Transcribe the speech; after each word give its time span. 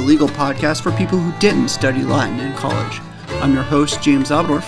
a 0.00 0.02
legal 0.02 0.28
podcast 0.28 0.80
for 0.80 0.92
people 0.92 1.18
who 1.18 1.38
didn't 1.40 1.68
study 1.68 2.02
Latin 2.02 2.40
in 2.40 2.54
college. 2.54 3.00
I'm 3.42 3.52
your 3.52 3.62
host, 3.62 4.00
James 4.00 4.30
Obdorf. 4.30 4.64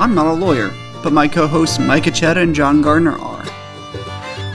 I'm 0.00 0.16
not 0.16 0.26
a 0.26 0.32
lawyer, 0.32 0.72
but 1.00 1.12
my 1.12 1.28
co 1.28 1.46
hosts 1.46 1.78
Mike 1.78 2.04
Acheta 2.04 2.38
and 2.38 2.52
John 2.52 2.82
Gardner 2.82 3.16
are. 3.16 3.44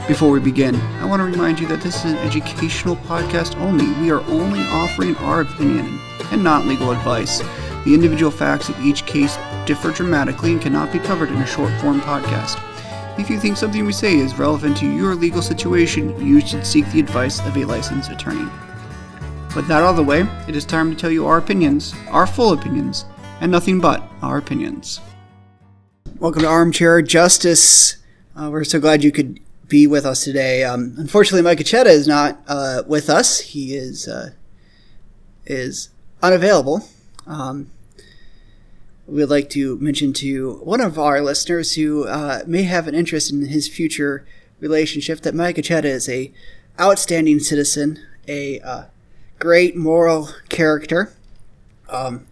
Before 0.10 0.30
we 0.32 0.42
begin, 0.42 0.76
I 0.76 1.06
want 1.06 1.22
to 1.22 1.24
remind 1.24 1.58
you 1.58 1.68
that 1.68 1.80
this 1.80 2.04
is 2.04 2.12
an 2.12 2.18
educational 2.18 2.98
podcast 2.98 3.58
only. 3.62 3.88
We 4.02 4.12
are 4.12 4.20
only 4.24 4.60
offering 4.64 5.16
our 5.18 5.40
opinion 5.40 6.00
and 6.34 6.44
not 6.44 6.66
legal 6.66 6.92
advice. 6.92 7.40
The 7.86 7.94
individual 7.94 8.32
facts 8.32 8.68
of 8.68 8.86
each 8.86 9.06
case 9.06 9.38
differ 9.66 9.92
dramatically 9.92 10.52
and 10.52 10.62
cannot 10.62 10.92
be 10.92 11.00
covered 11.00 11.30
in 11.30 11.38
a 11.38 11.48
short 11.48 11.72
form 11.80 12.02
podcast. 12.02 12.60
If 13.18 13.30
you 13.30 13.40
think 13.40 13.56
something 13.56 13.86
we 13.86 13.94
say 13.94 14.18
is 14.18 14.38
relevant 14.38 14.76
to 14.78 14.92
your 14.92 15.16
legal 15.16 15.42
situation, 15.42 16.20
you 16.26 16.42
should 16.42 16.66
seek 16.66 16.92
the 16.92 17.00
advice 17.00 17.40
of 17.40 17.56
a 17.56 17.64
licensed 17.64 18.12
attorney. 18.12 18.50
With 19.56 19.68
that 19.68 19.82
out 19.82 19.90
of 19.90 19.96
the 19.96 20.04
way, 20.04 20.28
it 20.48 20.56
is 20.56 20.64
time 20.64 20.92
to 20.92 20.96
tell 20.96 21.10
you 21.10 21.26
our 21.26 21.40
opinions, 21.40 21.96
our 22.10 22.28
full 22.28 22.54
opinions, 22.54 23.06
and 23.42 23.52
nothing 23.52 23.82
but 23.82 24.04
our 24.22 24.38
opinions. 24.38 25.02
Welcome 26.20 26.44
to 26.44 26.48
Armchair 26.48 27.02
Justice. 27.02 27.98
Uh, 28.36 28.50
we're 28.52 28.64
so 28.64 28.80
glad 28.80 29.04
you 29.04 29.12
could 29.12 29.40
be 29.68 29.88
with 29.88 30.06
us 30.06 30.24
today. 30.24 30.64
Um, 30.64 30.94
unfortunately, 30.98 31.42
Mike 31.42 31.58
Acheta 31.58 31.88
is 31.88 32.08
not 32.08 32.40
uh, 32.48 32.84
with 32.86 33.10
us. 33.10 33.40
He 33.40 33.74
is 33.74 34.08
uh, 34.08 34.34
is 35.48 35.90
unavailable. 36.22 36.88
Um, 37.26 37.72
we'd 39.08 39.26
like 39.26 39.50
to 39.50 39.78
mention 39.80 40.14
to 40.14 40.60
one 40.64 40.80
of 40.80 41.00
our 41.00 41.22
listeners 41.22 41.74
who 41.74 42.08
uh, 42.08 42.44
may 42.46 42.64
have 42.64 42.88
an 42.88 42.94
interest 42.94 43.32
in 43.32 43.48
his 43.48 43.68
future 43.68 44.28
relationship 44.60 45.22
that 45.22 45.34
Mike 45.34 45.56
Acheta 45.56 45.86
is 45.86 46.08
a 46.08 46.32
outstanding 46.80 47.40
citizen, 47.40 48.00
a 48.28 48.60
uh, 48.60 48.84
great 49.40 49.76
moral 49.76 50.30
character. 50.50 51.14
Um, 51.90 52.28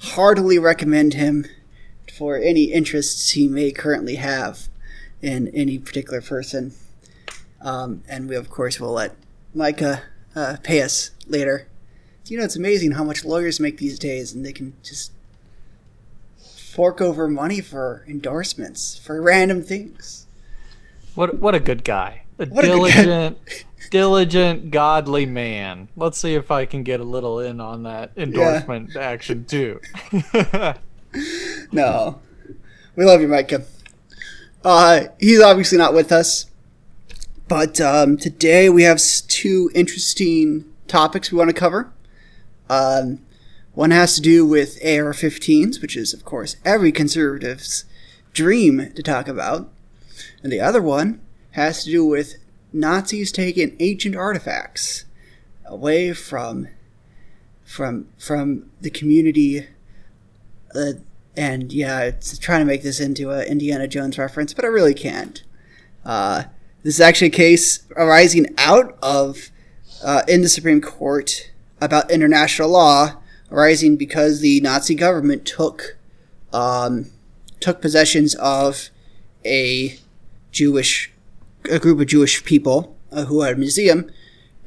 heartily 0.00 0.58
recommend 0.58 1.14
him 1.14 1.46
for 2.16 2.36
any 2.36 2.64
interests 2.64 3.30
he 3.30 3.48
may 3.48 3.72
currently 3.72 4.16
have 4.16 4.68
in 5.22 5.48
any 5.48 5.78
particular 5.78 6.20
person. 6.20 6.72
Um, 7.60 8.02
and 8.08 8.28
we, 8.28 8.36
of 8.36 8.50
course, 8.50 8.78
will 8.78 8.92
let 8.92 9.16
Micah 9.54 10.02
uh, 10.34 10.56
pay 10.62 10.82
us 10.82 11.10
later. 11.26 11.66
You 12.26 12.38
know, 12.38 12.44
it's 12.44 12.56
amazing 12.56 12.92
how 12.92 13.02
much 13.02 13.24
lawyers 13.24 13.58
make 13.58 13.78
these 13.78 13.98
days, 13.98 14.32
and 14.32 14.46
they 14.46 14.52
can 14.52 14.74
just 14.84 15.10
fork 16.38 17.00
over 17.00 17.26
money 17.26 17.60
for 17.60 18.04
endorsements 18.06 18.96
for 18.96 19.20
random 19.20 19.62
things. 19.62 20.26
What 21.16 21.40
what 21.40 21.56
a 21.56 21.60
good 21.60 21.82
guy. 21.82 22.22
A 22.40 22.46
what 22.46 22.62
diligent 22.62 23.08
a 23.10 23.36
diligent 23.90 24.70
godly 24.70 25.26
man. 25.26 25.88
Let's 25.94 26.18
see 26.18 26.34
if 26.34 26.50
I 26.50 26.64
can 26.64 26.82
get 26.82 27.00
a 27.00 27.04
little 27.04 27.38
in 27.38 27.60
on 27.60 27.82
that 27.82 28.12
endorsement 28.16 28.92
yeah. 28.94 29.00
action 29.02 29.44
too. 29.44 29.80
no. 31.72 32.20
We 32.96 33.04
love 33.04 33.20
you, 33.20 33.28
Micah. 33.28 33.64
Uh, 34.64 35.04
he's 35.18 35.40
obviously 35.40 35.76
not 35.76 35.92
with 35.92 36.10
us. 36.12 36.46
But 37.46 37.80
um, 37.80 38.16
today 38.16 38.70
we 38.70 38.84
have 38.84 39.00
two 39.26 39.70
interesting 39.74 40.64
topics 40.86 41.30
we 41.30 41.38
want 41.38 41.50
to 41.50 41.54
cover. 41.54 41.92
Um, 42.68 43.20
one 43.74 43.90
has 43.90 44.14
to 44.14 44.22
do 44.22 44.46
with 44.46 44.78
AR 44.84 45.12
15s, 45.12 45.82
which 45.82 45.96
is, 45.96 46.14
of 46.14 46.24
course, 46.24 46.56
every 46.64 46.92
conservative's 46.92 47.84
dream 48.32 48.92
to 48.94 49.02
talk 49.02 49.28
about. 49.28 49.70
And 50.42 50.52
the 50.52 50.60
other 50.60 50.80
one 50.80 51.20
has 51.52 51.84
to 51.84 51.90
do 51.90 52.04
with 52.04 52.36
Nazis 52.72 53.32
taking 53.32 53.76
ancient 53.80 54.16
artifacts 54.16 55.04
away 55.64 56.12
from 56.12 56.68
from 57.64 58.08
from 58.18 58.68
the 58.80 58.90
community 58.90 59.68
uh, 60.74 60.92
and 61.36 61.72
yeah 61.72 62.00
it's 62.02 62.36
trying 62.38 62.60
to 62.60 62.64
make 62.64 62.82
this 62.82 62.98
into 62.98 63.30
a 63.30 63.44
indiana 63.44 63.86
jones 63.86 64.18
reference 64.18 64.52
but 64.52 64.64
i 64.64 64.68
really 64.68 64.94
can't. 64.94 65.44
Uh, 66.04 66.44
this 66.82 66.94
is 66.94 67.00
actually 67.00 67.28
a 67.28 67.30
case 67.30 67.86
arising 67.94 68.46
out 68.58 68.98
of 69.02 69.50
uh, 70.02 70.22
in 70.26 70.42
the 70.42 70.48
supreme 70.48 70.80
court 70.80 71.52
about 71.80 72.10
international 72.10 72.70
law 72.70 73.20
arising 73.50 73.96
because 73.96 74.40
the 74.40 74.60
Nazi 74.60 74.94
government 74.94 75.44
took 75.44 75.96
um, 76.52 77.10
took 77.60 77.80
possessions 77.80 78.34
of 78.36 78.90
a 79.44 79.98
Jewish 80.50 81.09
a 81.70 81.78
group 81.78 82.00
of 82.00 82.06
Jewish 82.06 82.44
people 82.44 82.96
uh, 83.12 83.24
who 83.24 83.42
had 83.42 83.54
a 83.54 83.58
museum, 83.58 84.10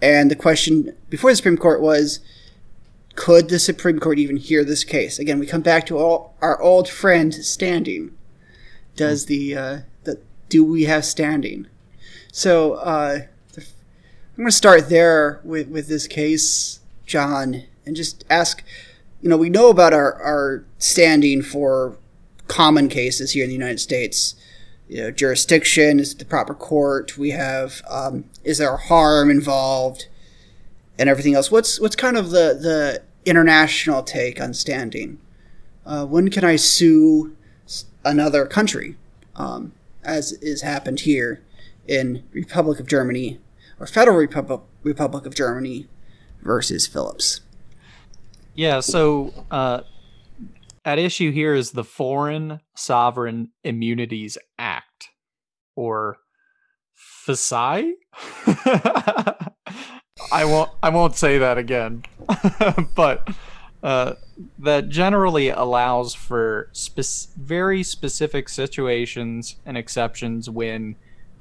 and 0.01 0.29
the 0.29 0.35
question 0.35 0.95
before 1.09 1.31
the 1.31 1.35
Supreme 1.37 1.57
Court 1.57 1.81
was, 1.81 2.19
could 3.15 3.49
the 3.49 3.59
Supreme 3.59 3.99
Court 3.99 4.19
even 4.19 4.37
hear 4.37 4.63
this 4.63 4.83
case? 4.83 5.19
Again, 5.19 5.39
we 5.39 5.45
come 5.45 5.61
back 5.61 5.85
to 5.87 5.97
all, 5.97 6.35
our 6.41 6.61
old 6.61 6.89
friend 6.89 7.33
standing. 7.33 8.15
Does 8.95 9.27
the, 9.27 9.55
uh, 9.55 9.77
the 10.03 10.19
do 10.49 10.63
we 10.63 10.83
have 10.83 11.05
standing? 11.05 11.67
So 12.31 12.73
uh, 12.73 13.19
I'm 13.55 13.63
going 14.37 14.47
to 14.47 14.51
start 14.51 14.89
there 14.89 15.39
with 15.43 15.67
with 15.67 15.87
this 15.87 16.07
case, 16.07 16.79
John 17.05 17.63
and 17.85 17.95
just 17.95 18.23
ask 18.29 18.63
you 19.21 19.29
know 19.29 19.37
we 19.37 19.49
know 19.49 19.69
about 19.69 19.93
our, 19.93 20.13
our 20.21 20.65
standing 20.77 21.41
for 21.41 21.97
common 22.47 22.89
cases 22.89 23.31
here 23.31 23.43
in 23.43 23.49
the 23.49 23.55
united 23.55 23.79
states 23.79 24.35
you 24.93 25.01
know 25.01 25.09
jurisdiction 25.09 25.99
is 25.99 26.11
it 26.11 26.19
the 26.19 26.25
proper 26.25 26.53
court? 26.53 27.17
We 27.17 27.31
have 27.31 27.81
um, 27.89 28.25
is 28.43 28.59
there 28.59 28.77
harm 28.77 29.31
involved? 29.31 30.07
And 30.99 31.09
everything 31.09 31.33
else. 31.33 31.49
What's 31.49 31.79
what's 31.79 31.95
kind 31.95 32.15
of 32.15 32.29
the 32.29 32.53
the 32.53 33.01
international 33.25 34.03
take 34.03 34.39
on 34.39 34.53
standing? 34.53 35.17
Uh, 35.85 36.05
when 36.05 36.29
can 36.29 36.45
i 36.45 36.55
sue 36.55 37.35
another 38.05 38.45
country 38.45 38.95
um, 39.35 39.73
as 40.03 40.33
is 40.33 40.61
happened 40.61 41.01
here 41.01 41.41
in 41.87 42.23
republic 42.31 42.79
of 42.79 42.87
germany 42.87 43.37
or 43.79 43.85
federal 43.85 44.15
republic 44.15 44.61
republic 44.83 45.25
of 45.25 45.35
germany 45.35 45.87
versus 46.41 46.87
phillips? 46.87 47.41
Yeah, 48.55 48.81
so 48.81 49.33
uh, 49.49 49.81
at 50.85 50.99
issue 50.99 51.31
here 51.31 51.53
is 51.53 51.71
the 51.71 51.83
Foreign 51.83 52.59
Sovereign 52.75 53.49
Immunities 53.63 54.38
Act, 54.57 55.09
or 55.75 56.17
FSI. 57.27 57.91
I 60.31 60.45
won't. 60.45 60.72
I 60.81 60.89
won't 60.89 61.16
say 61.16 61.38
that 61.38 61.57
again, 61.57 62.03
but 62.95 63.29
uh, 63.81 64.13
that 64.59 64.89
generally 64.89 65.49
allows 65.49 66.13
for 66.13 66.69
spe- 66.72 67.33
very 67.38 67.83
specific 67.83 68.49
situations 68.49 69.57
and 69.66 69.77
exceptions 69.77 70.49
when 70.49 70.95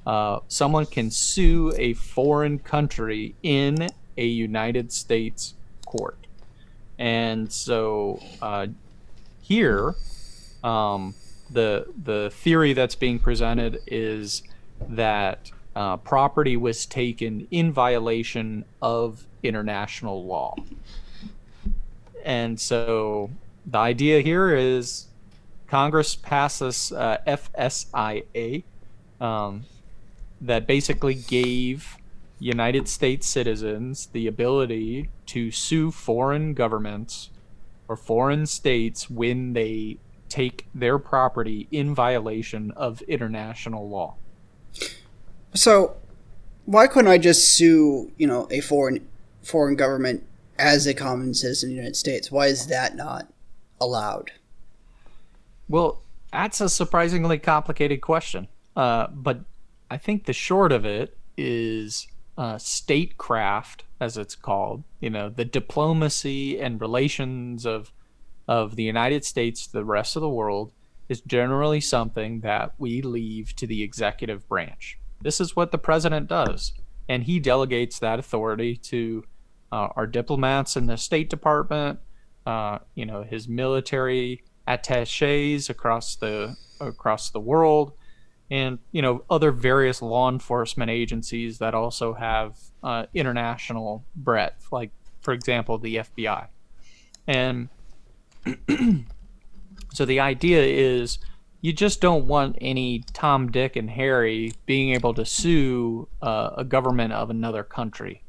uh, 0.07 0.41
someone 0.49 0.87
can 0.87 1.11
sue 1.11 1.73
a 1.77 1.95
foreign 1.95 2.59
country 2.59 3.35
in 3.43 3.89
a 4.17 4.27
United 4.27 4.93
States 4.93 5.55
court. 5.87 6.27
And 6.99 7.53
so 7.53 8.21
uh, 8.41 8.67
here, 9.53 9.95
um, 10.65 11.15
the 11.51 11.87
the 12.05 12.31
theory 12.33 12.73
that's 12.73 12.95
being 12.95 13.19
presented 13.19 13.81
is 13.87 14.43
that 14.89 15.51
uh, 15.77 15.99
property 15.99 16.57
was 16.57 16.87
taken 16.87 17.47
in 17.51 17.71
violation 17.73 18.65
of 18.81 19.27
international 19.43 20.25
law. 20.25 20.55
And 22.25 22.59
so 22.59 23.31
the 23.67 23.79
idea 23.79 24.21
here 24.21 24.55
is 24.55 25.09
Congress 25.67 26.17
passes 26.17 26.93
uh, 26.93 27.19
FSIA 27.27 28.63
um, 29.21 29.65
that 30.41 30.67
basically 30.67 31.15
gave 31.15 31.97
United 32.39 32.89
States 32.89 33.27
citizens 33.27 34.07
the 34.13 34.27
ability 34.27 35.11
to 35.27 35.51
sue 35.51 35.91
foreign 35.91 36.55
governments 36.55 37.31
or 37.89 37.97
foreign 37.97 38.47
states 38.47 39.11
when 39.11 39.53
they 39.53 39.99
take 40.29 40.67
their 40.75 40.99
property 40.99 41.69
in 41.71 41.95
violation 41.95 42.71
of 42.73 43.03
international 43.03 43.89
law. 43.89 44.15
So, 45.55 45.97
why 46.65 46.87
couldn't 46.87 47.11
I 47.11 47.19
just 47.19 47.51
sue, 47.51 48.13
you 48.17 48.27
know, 48.27 48.49
a 48.51 48.61
foreign 48.61 49.07
foreign 49.43 49.77
government 49.77 50.25
as 50.59 50.87
a 50.87 50.95
common 50.95 51.35
citizen 51.35 51.69
of 51.69 51.71
the 51.73 51.77
United 51.77 51.97
States? 51.97 52.31
Why 52.31 52.47
is 52.47 52.69
that 52.69 52.97
not 52.97 53.29
allowed? 53.81 54.33
Well, 55.69 56.03
that's 56.33 56.61
a 56.61 56.69
surprisingly 56.69 57.39
complicated 57.39 58.01
question. 58.01 58.49
Uh, 58.75 59.09
but 59.09 59.41
I 59.91 59.99
think 59.99 60.25
the 60.25 60.33
short 60.33 60.73
of 60.73 60.87
it 60.87 61.17
is 61.37 62.07
uh, 62.37 62.59
statecraft, 62.59 63.85
as 64.01 64.17
it's 64.17 64.35
called, 64.35 64.85
you 65.01 65.11
know, 65.11 65.29
the 65.29 65.45
diplomacy 65.45 66.61
and 66.61 66.81
relations 66.81 67.67
of 67.67 67.93
of 68.49 68.75
the 68.75 68.83
United 68.83 69.25
States 69.25 69.67
to 69.67 69.73
the 69.73 69.85
rest 69.85 70.17
of 70.17 70.23
the 70.23 70.29
world 70.29 70.73
is 71.09 71.21
generally 71.21 71.81
something 71.81 72.41
that 72.41 72.75
we 72.77 73.01
leave 73.01 73.55
to 73.55 73.67
the 73.67 73.83
executive 73.83 74.49
branch. 74.49 74.99
This 75.21 75.41
is 75.41 75.55
what 75.55 75.71
the 75.71 75.79
president 75.79 76.29
does, 76.29 76.73
and 77.09 77.23
he 77.23 77.39
delegates 77.39 77.99
that 78.01 78.19
authority 78.19 78.77
to 78.77 79.25
uh, 79.71 79.89
our 79.97 80.07
diplomats 80.07 80.77
in 80.77 80.87
the 80.87 80.97
State 80.97 81.31
Department, 81.31 82.01
uh, 82.45 82.79
you 82.95 83.07
know, 83.07 83.23
his 83.23 83.49
military 83.49 84.43
attaches 84.67 85.71
across 85.71 86.17
the 86.17 86.57
across 86.81 87.31
the 87.31 87.41
world, 87.41 87.93
and 88.53 88.79
you 88.93 89.01
know 89.01 89.25
other 89.31 89.51
various 89.51 90.03
law 90.03 90.29
enforcement 90.29 90.91
agencies 90.91 91.59
that 91.59 91.75
also 91.75 92.13
have 92.13 92.59
uh, 92.83 93.07
international 93.15 94.05
breadth, 94.15 94.69
like 94.71 94.91
for 95.23 95.33
example 95.33 95.79
the 95.79 95.97
FBI, 95.97 96.49
and 97.27 97.71
so 99.95 100.05
the 100.05 100.21
idea 100.21 100.63
is 100.63 101.19
you 101.63 101.73
just 101.73 102.03
don't 102.03 102.27
want 102.27 102.59
any 102.61 103.03
Tom, 103.15 103.51
Dick, 103.51 103.75
and 103.75 103.89
Harry 103.89 104.53
being 104.67 104.93
able 104.93 105.15
to 105.15 105.25
sue 105.25 106.09
uh, 106.21 106.51
a 106.59 106.65
government 106.65 107.15
of 107.15 107.31
another 107.31 107.63
country. 107.63 108.23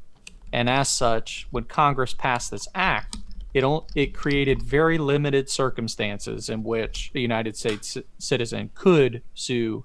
And 0.53 0.69
as 0.69 0.87
such, 0.87 1.47
when 1.49 1.63
Congress 1.63 2.13
passed 2.13 2.51
this 2.51 2.67
act, 2.75 3.17
it, 3.55 3.65
it 3.95 4.13
created 4.13 4.61
very 4.61 4.99
limited 4.99 5.49
circumstances 5.49 6.47
in 6.47 6.63
which 6.63 7.11
a 7.15 7.19
United 7.19 7.57
States 7.57 7.97
citizen 8.19 8.69
could 8.75 9.23
sue 9.33 9.83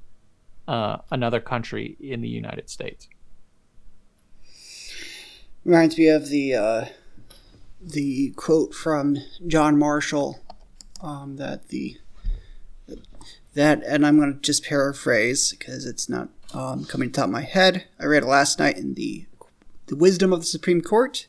uh, 0.69 0.99
another 1.11 1.41
country 1.41 1.97
in 1.99 2.21
the 2.21 2.29
United 2.29 2.69
States. 2.69 3.09
Reminds 5.65 5.99
me 5.99 6.09
of 6.09 6.29
the 6.29 6.55
uh, 6.55 6.85
the 7.81 8.31
quote 8.37 8.75
from 8.75 9.17
John 9.47 9.79
Marshall 9.79 10.39
um, 11.03 11.37
that 11.37 11.69
the 11.69 11.97
that 13.55 13.83
and 13.85 14.07
I'm 14.07 14.19
going 14.19 14.35
to 14.35 14.41
just 14.41 14.65
paraphrase 14.65 15.53
because 15.59 15.87
it's 15.87 16.09
not 16.09 16.29
um, 16.55 16.85
coming 16.85 17.11
to 17.11 17.17
top 17.17 17.25
of 17.25 17.31
my 17.31 17.43
head. 17.43 17.87
I 17.99 18.05
read 18.05 18.23
it 18.23 18.27
last 18.27 18.59
night 18.59 18.77
in 18.77 18.95
the 18.95 19.25
the 19.87 19.97
Wisdom 19.97 20.33
of 20.33 20.41
the 20.41 20.47
Supreme 20.47 20.83
Court 20.83 21.27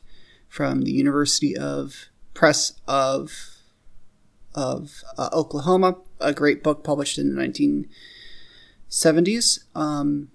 from 0.48 0.82
the 0.82 0.92
University 0.92 1.56
of 1.56 2.08
Press 2.34 2.74
of 2.86 3.56
of 4.54 5.02
uh, 5.16 5.30
Oklahoma, 5.32 5.96
a 6.20 6.34
great 6.34 6.62
book 6.62 6.84
published 6.84 7.18
in 7.18 7.32
19- 7.32 7.88
70s, 8.90 9.60
um, 9.74 10.30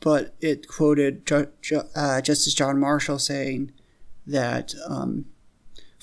but 0.00 0.34
it 0.40 0.68
quoted 0.68 1.24
Ju- 1.26 1.48
Ju- 1.62 1.88
uh, 1.94 2.20
Justice 2.20 2.54
John 2.54 2.78
Marshall 2.78 3.18
saying 3.18 3.72
that 4.26 4.74
um, 4.88 5.26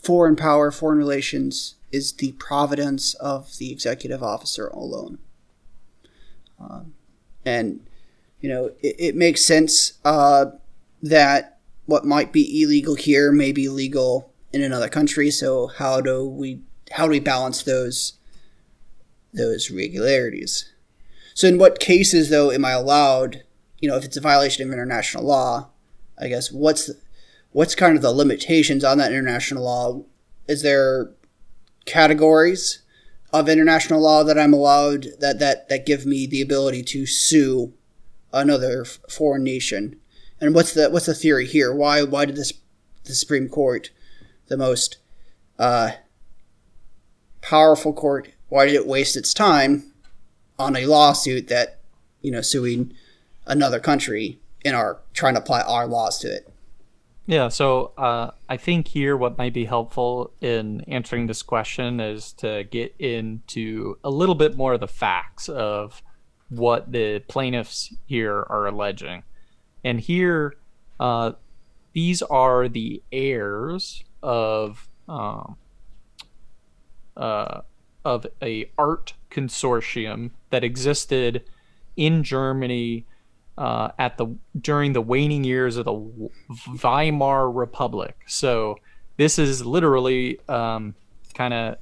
foreign 0.02 0.36
power, 0.36 0.72
foreign 0.72 0.98
relations 0.98 1.76
is 1.92 2.14
the 2.14 2.32
providence 2.34 3.14
of 3.16 3.58
the 3.58 3.72
executive 3.72 4.24
officer 4.24 4.68
alone. 4.68 5.20
Um, 6.60 6.94
and, 7.46 7.86
you 8.40 8.50
know, 8.50 8.72
it, 8.82 8.96
it 8.98 9.16
makes 9.16 9.44
sense 9.44 9.94
uh, 10.06 10.46
that 11.04 11.60
what 11.86 12.06
might 12.06 12.32
be 12.32 12.62
illegal 12.62 12.96
here 12.96 13.32
may 13.32 13.52
be 13.52 13.68
legal 13.68 14.32
in 14.54 14.62
another 14.62 14.90
country. 14.90 15.32
So 15.32 15.68
how 15.68 16.02
do 16.02 16.26
we 16.28 16.62
how 16.92 17.06
do 17.06 17.12
we 17.12 17.20
balance 17.20 17.64
those 17.64 18.14
those 19.34 19.72
regularities? 19.72 20.72
So 21.34 21.48
in 21.48 21.58
what 21.58 21.80
cases 21.80 22.30
though 22.30 22.52
am 22.52 22.66
I 22.66 22.72
allowed? 22.72 23.44
You 23.80 23.90
know, 23.90 23.98
if 23.98 24.06
it's 24.06 24.18
a 24.18 24.22
violation 24.22 24.68
of 24.68 24.74
international 24.74 25.26
law, 25.26 25.70
I 26.20 26.28
guess 26.28 26.52
what's 26.52 26.90
what's 27.52 27.76
kind 27.76 27.96
of 27.96 28.02
the 28.02 28.12
limitations 28.12 28.84
on 28.84 28.98
that 29.00 29.12
international 29.12 29.64
law? 29.64 30.04
Is 30.48 30.62
there 30.62 31.12
categories 31.86 32.80
of 33.34 33.48
international 33.48 34.02
law 34.02 34.24
that 34.24 34.38
I'm 34.38 34.54
allowed 34.54 35.08
that 35.20 35.40
that 35.40 35.70
that 35.70 35.86
give 35.86 36.06
me 36.06 36.28
the 36.28 36.42
ability 36.42 36.84
to 36.84 37.06
sue 37.06 37.74
another 38.34 38.86
foreign 38.86 39.44
nation. 39.44 40.00
And 40.40 40.54
what's 40.54 40.74
the 40.74 40.90
what's 40.90 41.06
the 41.06 41.14
theory 41.14 41.48
here? 41.48 41.74
Why 41.74 42.04
why 42.04 42.26
did 42.26 42.36
this 42.36 42.54
the 43.04 43.16
Supreme 43.16 43.50
Court, 43.50 43.90
the 44.48 44.58
most 44.58 44.98
uh, 45.58 45.92
powerful 47.42 47.94
court, 47.94 48.32
why 48.50 48.66
did 48.66 48.76
it 48.76 48.88
waste 48.88 49.16
its 49.16 49.34
time 49.34 49.91
on 50.62 50.76
a 50.76 50.86
lawsuit 50.86 51.48
that 51.48 51.80
you 52.22 52.32
know 52.32 52.42
suing 52.42 52.94
another 53.46 53.80
country 53.80 54.40
and 54.64 54.76
are 54.76 55.00
trying 55.14 55.34
to 55.34 55.40
apply 55.40 55.62
our 55.62 55.88
laws 55.88 56.20
to 56.20 56.34
it? 56.34 56.48
Yeah, 57.28 57.50
so 57.50 57.94
uh, 57.98 58.32
I 58.50 58.58
think 58.58 58.90
here 58.90 59.16
what 59.16 59.38
might 59.38 59.54
be 59.54 59.66
helpful 59.66 60.34
in 60.42 60.82
answering 60.82 61.28
this 61.28 61.44
question 61.44 62.00
is 62.00 62.34
to 62.34 62.64
get 62.66 62.96
into 63.00 63.98
a 64.04 64.10
little 64.10 64.36
bit 64.36 64.58
more 64.58 64.74
of 64.74 64.80
the 64.80 64.88
facts 64.88 65.48
of 65.48 66.02
what 66.50 66.92
the 66.92 67.24
plaintiffs 67.28 67.94
here 68.06 68.46
are 68.50 68.68
alleging. 68.68 69.24
And 69.84 70.00
here, 70.00 70.56
uh, 71.00 71.34
these 71.94 72.22
are 72.22 72.68
the 72.68 73.02
heirs 73.12 74.04
of 74.22 74.90
um, 75.08 75.58
uh, 77.16 77.62
of 78.04 78.26
a 78.42 78.70
art 78.78 79.14
consortium 79.30 80.32
that 80.52 80.64
existed 80.64 81.44
in 81.98 82.24
Germany 82.24 83.06
uh, 83.58 83.90
at 84.00 84.18
the 84.18 84.28
during 84.60 84.94
the 84.94 85.02
waning 85.02 85.44
years 85.44 85.78
of 85.78 85.86
the 85.86 86.30
Weimar 86.84 87.52
Republic. 87.52 88.16
So 88.28 88.78
this 89.18 89.38
is 89.38 89.66
literally 89.66 90.40
um, 90.48 90.96
kind 91.34 91.54
of 91.54 91.78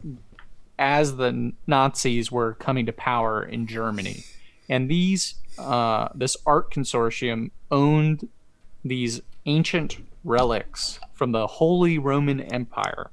as 0.78 1.18
the 1.18 1.54
Nazis 1.68 2.32
were 2.32 2.54
coming 2.54 2.86
to 2.86 2.94
power 2.94 3.44
in 3.44 3.68
Germany, 3.68 4.24
and 4.70 4.90
these 4.90 5.36
uh, 5.58 6.10
this 6.16 6.38
art 6.46 6.72
consortium 6.72 7.52
owned 7.70 8.28
these 8.84 9.22
ancient 9.46 9.98
relics 10.24 11.00
from 11.14 11.32
the 11.32 11.48
Holy 11.48 11.98
Roman 11.98 12.40
Empire, 12.42 13.12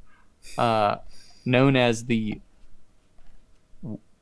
uh, 0.58 0.96
known 1.44 1.76
as 1.76 2.06
the 2.06 2.40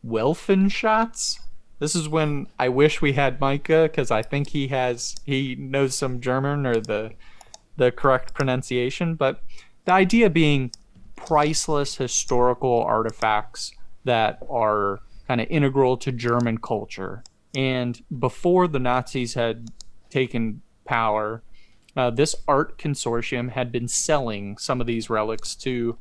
Welfenschatz. 0.06 1.40
This 1.78 1.94
is 1.94 2.08
when 2.08 2.46
I 2.58 2.68
wish 2.68 3.02
we 3.02 3.12
had 3.12 3.40
Micah 3.40 3.88
because 3.90 4.10
I 4.10 4.22
think 4.22 4.50
he 4.50 4.68
has 4.68 5.16
he 5.24 5.54
knows 5.56 5.94
some 5.94 6.20
German 6.20 6.66
or 6.66 6.80
the 6.80 7.12
the 7.76 7.90
correct 7.90 8.34
pronunciation. 8.34 9.14
But 9.14 9.42
the 9.84 9.92
idea 9.92 10.30
being 10.30 10.72
priceless 11.16 11.96
historical 11.96 12.82
artifacts 12.82 13.72
that 14.04 14.38
are 14.48 15.00
kind 15.26 15.40
of 15.40 15.46
integral 15.50 15.96
to 15.98 16.12
German 16.12 16.58
culture. 16.58 17.22
And 17.54 18.02
before 18.18 18.68
the 18.68 18.78
Nazis 18.78 19.34
had 19.34 19.70
taken 20.10 20.62
power, 20.84 21.42
uh, 21.96 22.10
this 22.10 22.34
art 22.46 22.78
consortium 22.78 23.50
had 23.50 23.70
been 23.70 23.88
selling 23.88 24.58
some 24.58 24.80
of 24.80 24.86
these 24.86 25.08
relics 25.08 25.54
to 25.56 25.96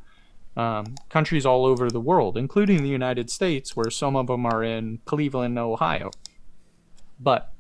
um, 0.55 0.95
countries 1.09 1.45
all 1.45 1.66
over 1.66 1.89
the 1.89 1.99
world, 1.99 2.37
including 2.37 2.83
the 2.83 2.89
United 2.89 3.30
States, 3.30 3.75
where 3.75 3.89
some 3.89 4.16
of 4.16 4.28
them 4.28 4.45
are 4.45 4.63
in 4.63 4.99
Cleveland, 5.06 5.57
Ohio. 5.57 6.11
But 7.19 7.51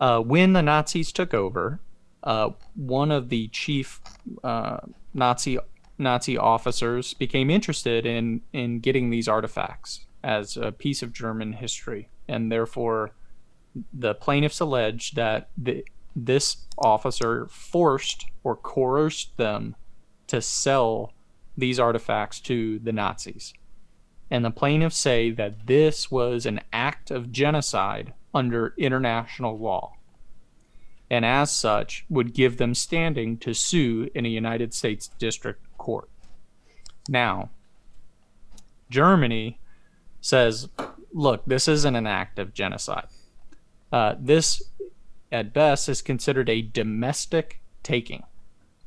uh, 0.00 0.20
when 0.20 0.52
the 0.52 0.62
Nazis 0.62 1.12
took 1.12 1.32
over, 1.32 1.80
uh, 2.22 2.50
one 2.74 3.10
of 3.10 3.28
the 3.28 3.48
chief 3.48 4.00
uh, 4.42 4.78
Nazi 5.14 5.58
Nazi 5.98 6.36
officers 6.36 7.14
became 7.14 7.50
interested 7.50 8.06
in 8.06 8.40
in 8.52 8.80
getting 8.80 9.10
these 9.10 9.28
artifacts 9.28 10.06
as 10.24 10.56
a 10.56 10.72
piece 10.72 11.02
of 11.02 11.12
German 11.12 11.52
history, 11.52 12.08
and 12.28 12.50
therefore 12.50 13.12
the 13.92 14.14
plaintiffs 14.14 14.60
allege 14.60 15.12
that 15.12 15.48
the, 15.56 15.84
this 16.14 16.66
officer 16.78 17.46
forced 17.48 18.26
or 18.44 18.56
coerced 18.56 19.36
them 19.36 19.74
to 20.26 20.42
sell 20.42 21.12
these 21.56 21.78
artifacts 21.78 22.40
to 22.40 22.78
the 22.78 22.92
Nazis. 22.92 23.52
And 24.30 24.44
the 24.44 24.50
plaintiffs 24.50 24.96
say 24.96 25.30
that 25.30 25.66
this 25.66 26.10
was 26.10 26.46
an 26.46 26.60
act 26.72 27.10
of 27.10 27.32
genocide 27.32 28.14
under 28.34 28.74
international 28.78 29.58
law, 29.58 29.92
and 31.10 31.24
as 31.24 31.50
such 31.50 32.06
would 32.08 32.32
give 32.32 32.56
them 32.56 32.74
standing 32.74 33.36
to 33.38 33.52
sue 33.52 34.08
in 34.14 34.24
a 34.24 34.30
United 34.30 34.72
States 34.72 35.08
District 35.18 35.60
Court. 35.76 36.08
Now, 37.08 37.50
Germany 38.88 39.60
says, 40.22 40.68
look, 41.12 41.44
this 41.46 41.68
isn't 41.68 41.96
an 41.96 42.06
act 42.06 42.38
of 42.38 42.54
genocide. 42.54 43.08
Uh, 43.92 44.14
this, 44.18 44.62
at 45.30 45.52
best, 45.52 45.88
is 45.90 46.00
considered 46.00 46.48
a 46.48 46.62
domestic 46.62 47.60
taking, 47.82 48.22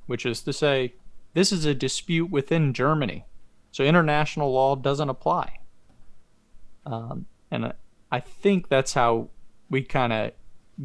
which 0.08 0.26
is 0.26 0.42
to 0.42 0.54
say, 0.54 0.96
this 1.36 1.52
is 1.52 1.66
a 1.66 1.76
dispute 1.76 2.32
within 2.32 2.74
Germany, 2.74 3.26
so 3.72 3.84
international 3.84 4.52
law 4.52 4.76
doesn't 4.76 5.10
apply. 5.10 5.60
Um, 6.86 7.28
and 7.52 7.74
I 8.12 8.20
think 8.22 8.70
that's 8.70 8.94
how 8.94 9.30
we 9.70 9.84
kind 9.84 10.14
of 10.14 10.32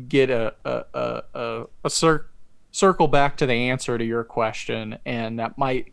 get 0.08 0.28
a 0.28 0.54
a 0.64 0.84
a, 0.92 1.22
a, 1.34 1.64
a 1.84 1.90
cir- 1.90 2.26
circle 2.70 3.08
back 3.08 3.36
to 3.38 3.46
the 3.46 3.54
answer 3.54 3.96
to 3.96 4.04
your 4.04 4.24
question, 4.24 4.98
and 5.06 5.38
that 5.38 5.56
might 5.56 5.92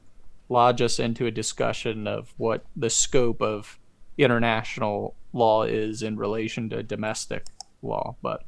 lodge 0.49 0.81
us 0.81 0.99
into 0.99 1.25
a 1.25 1.31
discussion 1.31 2.07
of 2.07 2.33
what 2.37 2.65
the 2.75 2.89
scope 2.89 3.41
of 3.41 3.79
international 4.17 5.15
law 5.33 5.63
is 5.63 6.01
in 6.01 6.17
relation 6.17 6.69
to 6.69 6.81
domestic 6.81 7.45
law. 7.83 8.15
But 8.21 8.43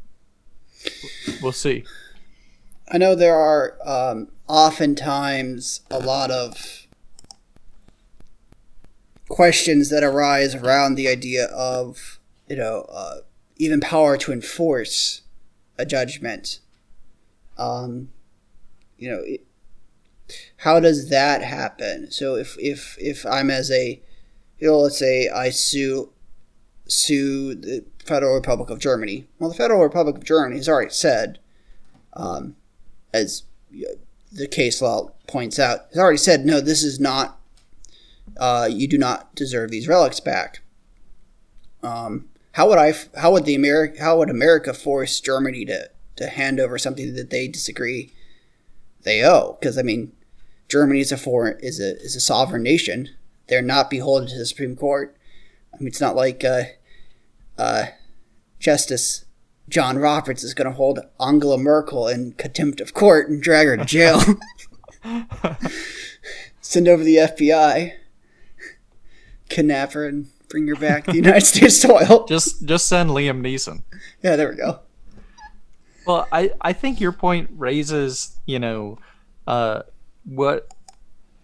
we'll 1.41 1.51
see. 1.51 1.83
I 2.91 2.97
know 2.97 3.13
there 3.13 3.35
are 3.37 3.77
um, 3.85 4.29
oftentimes 4.47 5.81
a 5.91 5.99
lot 5.99 6.31
of 6.31 6.87
questions 9.27 9.89
that 9.89 10.03
arise 10.03 10.55
around 10.55 10.95
the 10.95 11.07
idea 11.07 11.45
of, 11.45 12.19
you 12.47 12.55
know, 12.55 12.87
uh, 12.91 13.17
even 13.57 13.79
power 13.79 14.17
to 14.17 14.31
enforce 14.31 15.21
a 15.77 15.85
judgment. 15.85 16.59
Um, 17.57 18.09
you 18.97 19.09
know, 19.09 19.21
it, 19.23 19.45
how 20.57 20.79
does 20.79 21.09
that 21.09 21.43
happen? 21.43 22.09
So 22.11 22.35
if 22.35 22.57
if 22.59 22.97
if 22.99 23.25
I'm 23.25 23.49
as 23.49 23.69
a, 23.71 24.01
you 24.59 24.67
know, 24.67 24.79
let's 24.79 24.97
say 24.97 25.29
I 25.29 25.51
sue 25.51 26.11
sue 26.87 27.55
the 27.55 27.85
Federal 28.03 28.33
Republic 28.33 28.69
of 28.69 28.79
Germany. 28.79 29.27
Well, 29.37 29.49
the 29.49 29.55
Federal 29.55 29.83
Republic 29.83 30.17
of 30.17 30.23
Germany 30.23 30.55
has 30.57 30.67
already 30.67 30.91
said, 30.91 31.39
um, 32.13 32.55
as 33.13 33.43
the 34.31 34.47
case 34.47 34.81
law 34.81 35.11
points 35.27 35.59
out, 35.59 35.87
has 35.89 35.97
already 35.97 36.17
said, 36.17 36.45
no, 36.45 36.59
this 36.59 36.83
is 36.83 36.99
not. 36.99 37.39
Uh, 38.37 38.69
you 38.71 38.87
do 38.87 38.97
not 38.97 39.33
deserve 39.35 39.71
these 39.71 39.87
relics 39.87 40.19
back. 40.19 40.61
Um, 41.81 42.29
how 42.53 42.67
would 42.69 42.77
I? 42.77 42.93
How 43.17 43.31
would 43.31 43.45
the 43.45 43.55
America? 43.55 44.01
How 44.01 44.17
would 44.17 44.29
America 44.29 44.73
force 44.73 45.19
Germany 45.19 45.65
to 45.65 45.89
to 46.17 46.27
hand 46.27 46.59
over 46.59 46.77
something 46.77 47.15
that 47.15 47.29
they 47.29 47.47
disagree 47.47 48.13
they 49.03 49.23
owe? 49.23 49.57
Because 49.59 49.77
I 49.77 49.81
mean, 49.81 50.11
Germany 50.67 50.99
is 50.99 51.11
a 51.11 51.17
foreign 51.17 51.57
is 51.61 51.79
a 51.79 51.97
is 52.01 52.15
a 52.15 52.19
sovereign 52.19 52.63
nation. 52.63 53.09
They're 53.47 53.61
not 53.61 53.89
beholden 53.89 54.29
to 54.29 54.37
the 54.37 54.45
Supreme 54.45 54.75
Court. 54.75 55.15
I 55.73 55.77
mean, 55.77 55.87
it's 55.87 56.01
not 56.01 56.15
like 56.15 56.43
uh, 56.43 56.63
uh, 57.57 57.85
Justice 58.59 59.25
John 59.69 59.97
Roberts 59.97 60.43
is 60.43 60.53
going 60.53 60.69
to 60.69 60.75
hold 60.75 60.99
Angela 61.19 61.57
Merkel 61.57 62.07
in 62.07 62.33
contempt 62.33 62.81
of 62.81 62.93
court 62.93 63.29
and 63.29 63.41
drag 63.41 63.67
her 63.67 63.77
to 63.77 63.85
jail. 63.85 64.21
Send 66.61 66.87
over 66.87 67.03
the 67.03 67.15
FBI, 67.15 67.93
kidnap 69.47 69.93
her, 69.93 70.07
and 70.07 70.27
bring 70.49 70.67
her 70.67 70.75
back 70.75 71.05
to 71.05 71.11
the 71.11 71.17
United 71.17 71.41
States 71.45 71.81
soil. 71.81 72.25
Just 72.27 72.65
just 72.65 72.87
send 72.87 73.11
Liam 73.11 73.41
Neeson. 73.41 73.83
Yeah, 74.21 74.35
there 74.35 74.49
we 74.49 74.55
go. 74.55 74.81
Well, 76.05 76.27
I, 76.31 76.51
I 76.61 76.73
think 76.73 76.99
your 76.99 77.11
point 77.11 77.49
raises, 77.55 78.37
you 78.45 78.57
know, 78.59 78.97
uh, 79.45 79.83
what 80.25 80.73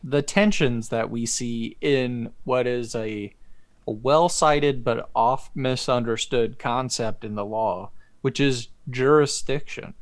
the 0.03 0.22
tensions 0.22 0.89
that 0.89 1.10
we 1.10 1.25
see 1.25 1.77
in 1.82 2.32
what 2.44 2.67
is 2.67 2.96
a, 2.96 3.34
a 3.88 3.91
well 3.91 4.29
cited 4.29 4.84
but 4.84 5.10
oft 5.15 5.55
misunderstood 5.55 6.58
concept 6.60 7.24
in 7.24 7.36
the 7.36 7.46
law, 7.46 7.91
which 8.25 8.39
is 8.39 8.70
jurisdiction. 8.89 9.94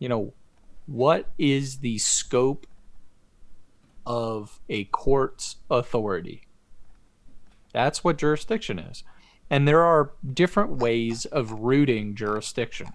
You 0.00 0.08
know, 0.08 0.32
what 0.86 1.30
is 1.38 1.78
the 1.78 1.96
scope 1.98 2.66
of 4.04 4.58
a 4.68 4.86
court's 4.86 5.54
authority? 5.70 6.48
That's 7.72 8.02
what 8.02 8.18
jurisdiction 8.18 8.80
is. 8.80 9.04
And 9.48 9.68
there 9.68 9.84
are 9.84 10.10
different 10.34 10.72
ways 10.78 11.24
of 11.24 11.52
rooting 11.52 12.16
jurisdiction. 12.16 12.88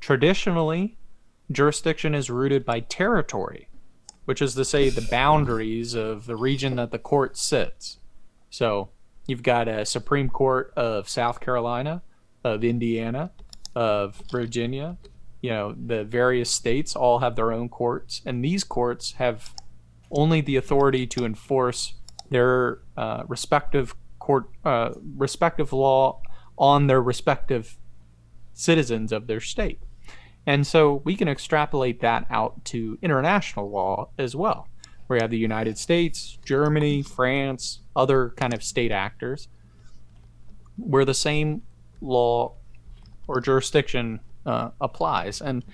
Traditionally, 0.00 0.96
jurisdiction 1.52 2.12
is 2.12 2.28
rooted 2.28 2.64
by 2.64 2.80
territory, 2.80 3.68
which 4.24 4.42
is 4.42 4.56
to 4.56 4.64
say 4.64 4.90
the 4.90 5.06
boundaries 5.12 5.94
of 5.94 6.26
the 6.26 6.34
region 6.34 6.74
that 6.74 6.90
the 6.90 6.98
court 6.98 7.36
sits. 7.36 7.98
So 8.50 8.88
you've 9.28 9.44
got 9.44 9.68
a 9.68 9.86
Supreme 9.86 10.28
Court 10.28 10.72
of 10.76 11.08
South 11.08 11.38
Carolina, 11.38 12.02
of 12.42 12.64
Indiana, 12.64 13.30
of 13.76 14.20
Virginia. 14.32 14.96
You 15.42 15.50
know, 15.50 15.76
the 15.78 16.02
various 16.02 16.50
states 16.50 16.96
all 16.96 17.20
have 17.20 17.36
their 17.36 17.52
own 17.52 17.68
courts, 17.68 18.22
and 18.24 18.44
these 18.44 18.64
courts 18.64 19.12
have 19.12 19.54
only 20.10 20.40
the 20.40 20.56
authority 20.56 21.06
to 21.08 21.24
enforce 21.24 21.94
their 22.30 22.80
uh, 22.96 23.22
respective 23.28 23.94
court, 24.18 24.48
uh, 24.64 24.90
respective 25.16 25.72
law 25.72 26.20
on 26.58 26.86
their 26.86 27.02
respective 27.02 27.76
citizens 28.54 29.12
of 29.12 29.26
their 29.26 29.40
state. 29.40 29.80
And 30.46 30.66
so 30.66 31.02
we 31.04 31.14
can 31.16 31.28
extrapolate 31.28 32.00
that 32.00 32.26
out 32.30 32.64
to 32.66 32.98
international 33.02 33.70
law 33.70 34.08
as 34.18 34.34
well. 34.34 34.68
We 35.08 35.18
have 35.20 35.30
the 35.30 35.38
United 35.38 35.76
States, 35.76 36.38
Germany, 36.44 37.02
France, 37.02 37.80
other 37.94 38.30
kind 38.36 38.54
of 38.54 38.62
state 38.62 38.90
actors, 38.90 39.48
where 40.76 41.04
the 41.04 41.14
same 41.14 41.62
law 42.00 42.54
or 43.28 43.40
jurisdiction 43.40 44.20
uh, 44.44 44.70
applies. 44.80 45.40
And 45.40 45.64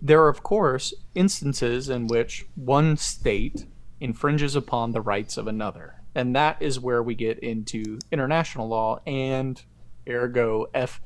there 0.00 0.22
are, 0.22 0.28
of 0.28 0.42
course, 0.42 0.94
instances 1.14 1.88
in 1.88 2.06
which 2.06 2.46
one 2.54 2.96
state 2.96 3.66
infringes 4.00 4.56
upon 4.56 4.92
the 4.92 5.00
rights 5.00 5.36
of 5.36 5.46
another. 5.46 5.96
And 6.14 6.34
that 6.36 6.60
is 6.60 6.78
where 6.78 7.02
we 7.02 7.14
get 7.14 7.38
into 7.40 7.98
international 8.12 8.68
law 8.68 9.00
and 9.06 9.60
ergo 10.08 10.66
F- 10.74 11.00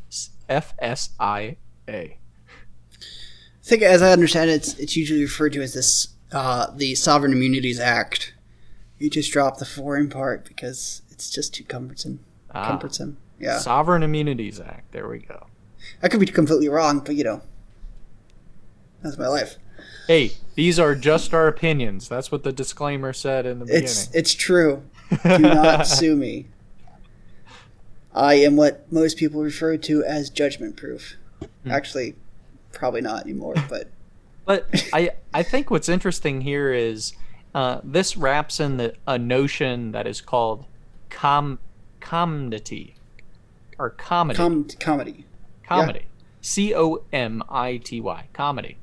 FSIA. 0.48 1.56
I 1.88 2.16
think, 3.62 3.82
as 3.82 4.02
I 4.02 4.12
understand 4.12 4.50
it, 4.50 4.54
it's, 4.54 4.78
it's 4.78 4.96
usually 4.96 5.22
referred 5.22 5.52
to 5.54 5.62
as 5.62 5.74
this 5.74 6.08
uh, 6.32 6.70
the 6.74 6.94
Sovereign 6.94 7.32
Immunities 7.32 7.80
Act. 7.80 8.34
You 8.98 9.08
just 9.08 9.32
drop 9.32 9.58
the 9.58 9.64
foreign 9.64 10.10
part 10.10 10.44
because 10.44 11.02
it's 11.10 11.30
just 11.30 11.54
too 11.54 11.64
cumbersome. 11.64 12.20
Ah. 12.54 12.68
Cumbersome. 12.68 13.16
Yeah. 13.38 13.58
Sovereign 13.58 14.02
Immunities 14.02 14.60
Act. 14.60 14.92
There 14.92 15.08
we 15.08 15.18
go. 15.18 15.46
I 16.02 16.08
could 16.08 16.20
be 16.20 16.26
completely 16.26 16.68
wrong, 16.68 17.00
but 17.00 17.14
you 17.14 17.24
know, 17.24 17.42
that's 19.02 19.16
my 19.18 19.28
life. 19.28 19.56
Hey, 20.06 20.32
these 20.54 20.78
are 20.78 20.94
just 20.94 21.32
our 21.32 21.46
opinions. 21.46 22.08
That's 22.08 22.32
what 22.32 22.42
the 22.42 22.52
disclaimer 22.52 23.12
said 23.12 23.46
in 23.46 23.60
the 23.60 23.64
beginning. 23.66 23.84
it's 23.84 24.14
it's 24.14 24.34
true. 24.34 24.82
Do 25.22 25.38
not 25.38 25.86
sue 25.86 26.16
me. 26.16 26.46
I 28.14 28.34
am 28.34 28.56
what 28.56 28.90
most 28.92 29.16
people 29.16 29.42
refer 29.42 29.76
to 29.76 30.04
as 30.04 30.30
judgment 30.30 30.76
proof. 30.76 31.16
Hmm. 31.62 31.70
Actually, 31.70 32.16
probably 32.72 33.00
not 33.00 33.24
anymore, 33.24 33.54
but 33.68 33.90
But 34.48 34.66
I 34.94 35.10
I 35.34 35.42
think 35.42 35.70
what's 35.70 35.90
interesting 35.90 36.40
here 36.40 36.72
is 36.72 37.12
uh, 37.54 37.80
this 37.84 38.16
wraps 38.16 38.60
in 38.60 38.78
the, 38.78 38.94
a 39.06 39.18
notion 39.18 39.92
that 39.92 40.06
is 40.06 40.22
called 40.22 40.64
com 41.10 41.58
comity 42.00 42.94
or 43.78 43.90
comedy 43.90 44.36
com- 44.36 44.66
comedy. 44.80 45.24
comedy 45.64 46.06
C 46.40 46.74
O 46.74 47.04
M 47.12 47.42
I 47.48 47.78
T 47.78 48.00
Y 48.00 48.28
comedy, 48.32 48.78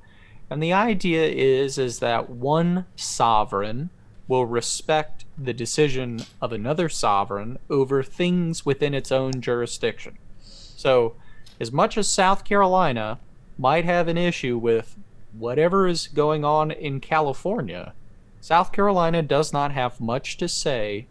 and 0.49 0.61
the 0.61 0.73
idea 0.73 1.25
is 1.25 1.77
is 1.77 1.99
that 1.99 2.29
one 2.29 2.85
sovereign 2.95 3.89
will 4.27 4.45
respect 4.45 5.25
the 5.37 5.53
decision 5.53 6.19
of 6.41 6.51
another 6.51 6.89
sovereign 6.89 7.59
over 7.69 8.01
things 8.01 8.65
within 8.65 8.93
its 8.93 9.11
own 9.11 9.39
jurisdiction. 9.41 10.17
So, 10.41 11.15
as 11.59 11.71
much 11.71 11.97
as 11.97 12.07
South 12.07 12.43
Carolina 12.43 13.19
might 13.57 13.85
have 13.85 14.07
an 14.07 14.17
issue 14.17 14.57
with 14.57 14.97
whatever 15.37 15.87
is 15.87 16.07
going 16.07 16.43
on 16.43 16.71
in 16.71 16.99
California, 16.99 17.93
South 18.41 18.71
Carolina 18.71 19.21
does 19.21 19.53
not 19.53 19.71
have 19.71 20.01
much 20.01 20.37
to 20.37 20.47
say 20.47 21.07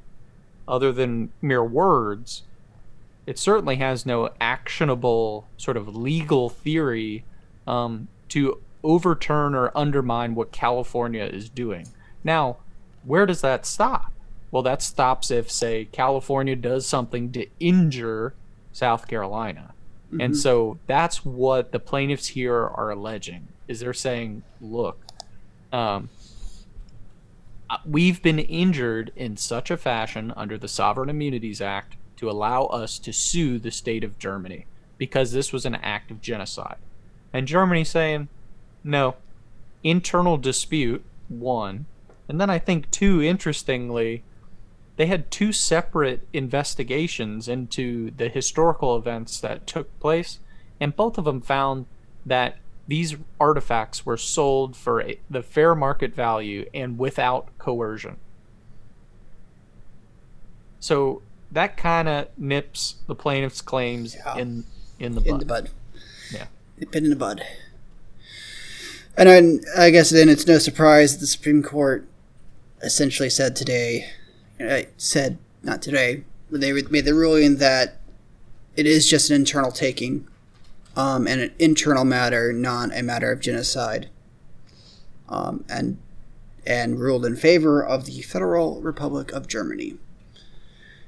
other 0.67 0.93
than 0.93 1.33
mere 1.41 1.65
words. 1.65 2.43
It 3.27 3.39
certainly 3.39 3.77
has 3.77 4.05
no 4.05 4.31
actionable 4.41 5.49
sort 5.57 5.77
of 5.77 5.97
legal 5.97 6.51
theory 6.51 7.25
um, 7.67 8.09
to 8.31 8.61
overturn 8.83 9.55
or 9.55 9.73
undermine 9.75 10.35
what 10.35 10.53
California 10.53 11.25
is 11.25 11.49
doing. 11.49 11.89
Now, 12.23 12.59
where 13.05 13.27
does 13.27 13.41
that 13.41 13.65
stop? 13.65 14.13
Well, 14.51 14.63
that 14.63 14.83
stops 14.83 15.31
if, 15.31 15.51
say, 15.51 15.87
California 15.87 16.55
does 16.55 16.87
something 16.87 17.33
to 17.33 17.47
injure 17.59 18.35
South 18.73 19.09
Carolina. 19.09 19.75
And 20.21 20.37
so 20.37 20.79
that's 20.87 21.25
what 21.25 21.73
the 21.73 21.81
plaintiffs 21.81 22.29
here 22.29 22.55
are 22.55 22.91
alleging 22.91 23.49
is 23.67 23.81
they're 23.81 23.93
saying, 23.93 24.45
look, 24.61 25.05
um, 25.73 26.09
uh, 27.69 27.79
we've 27.85 28.23
been 28.23 28.39
injured 28.39 29.11
in 29.17 29.37
such 29.37 29.73
a 29.73 29.77
fashion 29.77 30.33
under 30.37 30.57
the 30.57 30.69
Sovereign 30.69 31.09
Immunities 31.09 31.61
Act 31.61 31.97
to 32.25 32.31
allow 32.31 32.65
us 32.65 32.99
to 32.99 33.13
sue 33.13 33.59
the 33.59 33.71
state 33.71 34.03
of 34.03 34.19
Germany 34.19 34.67
because 34.97 35.33
this 35.33 35.53
was 35.53 35.67
an 35.67 35.75
act 35.77 36.11
of 36.11 36.21
genocide. 36.23 36.79
And 37.33 37.47
Germany 37.47 37.85
saying, 37.85 38.29
no, 38.83 39.17
internal 39.83 40.39
dispute, 40.39 41.05
one. 41.29 41.87
And 42.29 42.41
then 42.41 42.49
I 42.49 42.59
think, 42.59 42.91
two, 42.91 43.23
interestingly, 43.23 44.23
they 44.97 45.07
had 45.07 45.31
two 45.31 45.53
separate 45.53 46.27
investigations 46.33 47.49
into 47.49 48.11
the 48.13 48.29
historical 48.29 48.97
events 48.97 49.41
that 49.41 49.67
took 49.67 49.99
place, 50.01 50.39
and 50.81 50.97
both 50.97 51.19
of 51.19 51.25
them 51.25 51.41
found 51.41 51.87
that 52.25 52.57
these 52.87 53.17
artifacts 53.41 54.07
were 54.07 54.17
sold 54.17 54.77
for 54.77 55.03
a, 55.03 55.19
the 55.29 55.43
fair 55.43 55.75
market 55.75 56.15
value 56.15 56.67
and 56.73 56.99
without 56.99 57.49
coercion. 57.59 58.17
So 60.81 61.23
that 61.55 61.77
kind 61.77 62.09
of 62.09 62.29
nips 62.37 62.97
the 63.07 63.15
plaintiff's 63.15 63.61
claims 63.61 64.15
Yeah. 64.15 64.37
in 64.37 64.65
in 64.99 65.15
the 65.15 65.21
bud. 65.21 65.31
In 65.31 65.39
the 65.39 65.45
bud. 65.47 65.71
Yeah. 66.33 66.47
In 66.93 67.11
the 67.11 67.17
bud. 67.17 67.43
And 69.17 69.29
then 69.29 69.61
I 69.77 69.91
guess 69.91 70.11
then 70.11 70.29
it's 70.29 70.47
no 70.47 70.59
surprise 70.59 71.13
that 71.15 71.21
the 71.21 71.27
Supreme 71.27 71.63
Court 71.63 72.07
essentially 72.83 73.31
said 73.31 73.55
today, 73.57 74.11
uh, 74.61 74.83
said 74.97 75.39
not 75.63 75.81
today, 75.83 76.25
but 76.51 76.61
they 76.61 76.73
made 76.73 77.05
the 77.05 77.15
ruling 77.15 77.57
that 77.57 78.01
it 78.77 78.87
is 78.87 79.09
just 79.09 79.31
an 79.31 79.37
internal 79.37 79.71
taking, 79.71 80.27
um, 80.97 81.27
and 81.29 81.41
an 81.41 81.53
internal 81.59 82.05
matter, 82.05 82.53
not 82.53 82.97
a 82.97 83.03
matter 83.03 83.31
of 83.31 83.41
genocide, 83.41 84.11
um, 85.29 85.65
and 85.69 85.99
and 86.67 86.99
ruled 86.99 87.25
in 87.27 87.37
favor 87.37 87.85
of 87.85 88.07
the 88.07 88.23
Federal 88.23 88.81
Republic 88.81 89.31
of 89.33 89.47
Germany. 89.47 89.97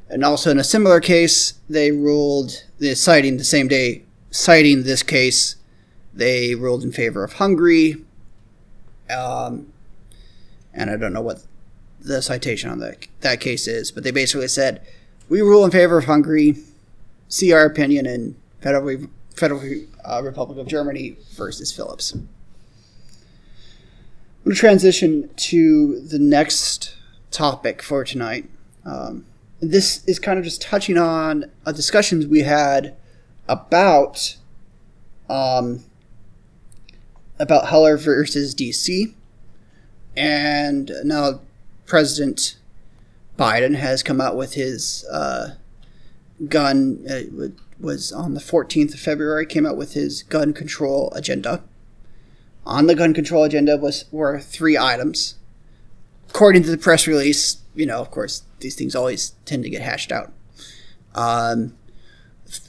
And 0.09 0.25
also 0.25 0.51
in 0.51 0.59
a 0.59 0.65
similar 0.65 1.01
case, 1.01 1.55
they 1.69 1.91
ruled, 1.91 2.65
they 2.79 2.95
citing 2.95 3.39
the 3.39 3.45
same 3.45 3.69
day, 3.69 4.05
citing 4.31 4.85
this 4.85 5.03
case, 5.03 5.57
they 6.15 6.55
ruled 6.55 6.83
in 6.83 6.93
favor 6.93 7.25
of 7.25 7.35
Hungary. 7.35 8.05
Um, 9.11 9.73
and 10.73 10.91
I 10.91 10.97
don't 10.97 11.13
know 11.13 11.23
what 11.23 11.43
the 12.01 12.23
citation 12.23 12.71
on 12.71 12.79
that, 12.81 13.09
that 13.21 13.41
case 13.41 13.67
is, 13.67 13.91
but 13.91 14.05
they 14.05 14.11
basically 14.11 14.49
said, 14.49 14.81
we 15.29 15.41
rule 15.41 15.65
in 15.65 15.71
favor 15.71 15.99
of 15.99 16.05
Hungary, 16.05 16.57
see 17.29 17.53
our 17.53 17.65
opinion 17.65 18.07
in 18.07 18.37
Federal, 18.61 19.09
Federal 19.35 19.61
uh, 20.05 20.23
Republic 20.23 20.59
of 20.59 20.69
Germany 20.69 21.17
versus 21.35 21.73
Phillips. 21.73 22.13
I'm 22.13 22.29
going 24.45 24.55
to 24.55 24.61
transition 24.61 25.31
to 25.35 26.01
the 26.01 26.21
next 26.21 26.95
topic 27.33 27.83
for 27.83 28.05
tonight. 28.05 28.49
Um, 28.85 29.27
this 29.61 30.05
is 30.07 30.19
kind 30.19 30.39
of 30.39 30.45
just 30.45 30.61
touching 30.61 30.99
on 30.99 31.51
a 31.65 31.73
discussions 31.73 32.27
we 32.27 32.43
had 32.43 32.97
about 33.49 34.37
um, 35.29 35.85
about 37.39 37.69
Heller 37.69 37.97
versus 37.97 38.55
DC, 38.55 39.15
and 40.17 40.91
now 41.05 41.41
President 41.87 42.57
Biden 43.39 43.77
has 43.77 44.03
come 44.03 44.21
out 44.21 44.37
with 44.37 44.55
his 44.55 45.05
uh, 45.11 45.55
gun. 46.49 47.05
Uh, 47.09 47.49
was 47.79 48.11
on 48.11 48.33
the 48.35 48.41
14th 48.41 48.95
of 48.95 49.01
February. 49.01 49.45
Came 49.45 49.67
out 49.67 49.77
with 49.77 49.93
his 49.93 50.23
gun 50.23 50.55
control 50.55 51.13
agenda. 51.15 51.63
On 52.65 52.87
the 52.87 52.95
gun 52.95 53.15
control 53.15 53.45
agenda 53.45 53.77
was 53.77 54.07
were 54.11 54.41
three 54.41 54.79
items. 54.79 55.37
According 56.31 56.65
to 56.65 56.71
the 56.71 56.79
press 56.79 57.07
release, 57.07 57.59
you 57.75 57.87
know, 57.87 58.01
of 58.01 58.11
course, 58.11 58.43
these 58.61 58.75
things 58.75 58.95
always 58.95 59.31
tend 59.45 59.63
to 59.65 59.71
get 59.71 59.83
hashed 59.83 60.13
out. 60.13 60.33
Um, 61.15 61.77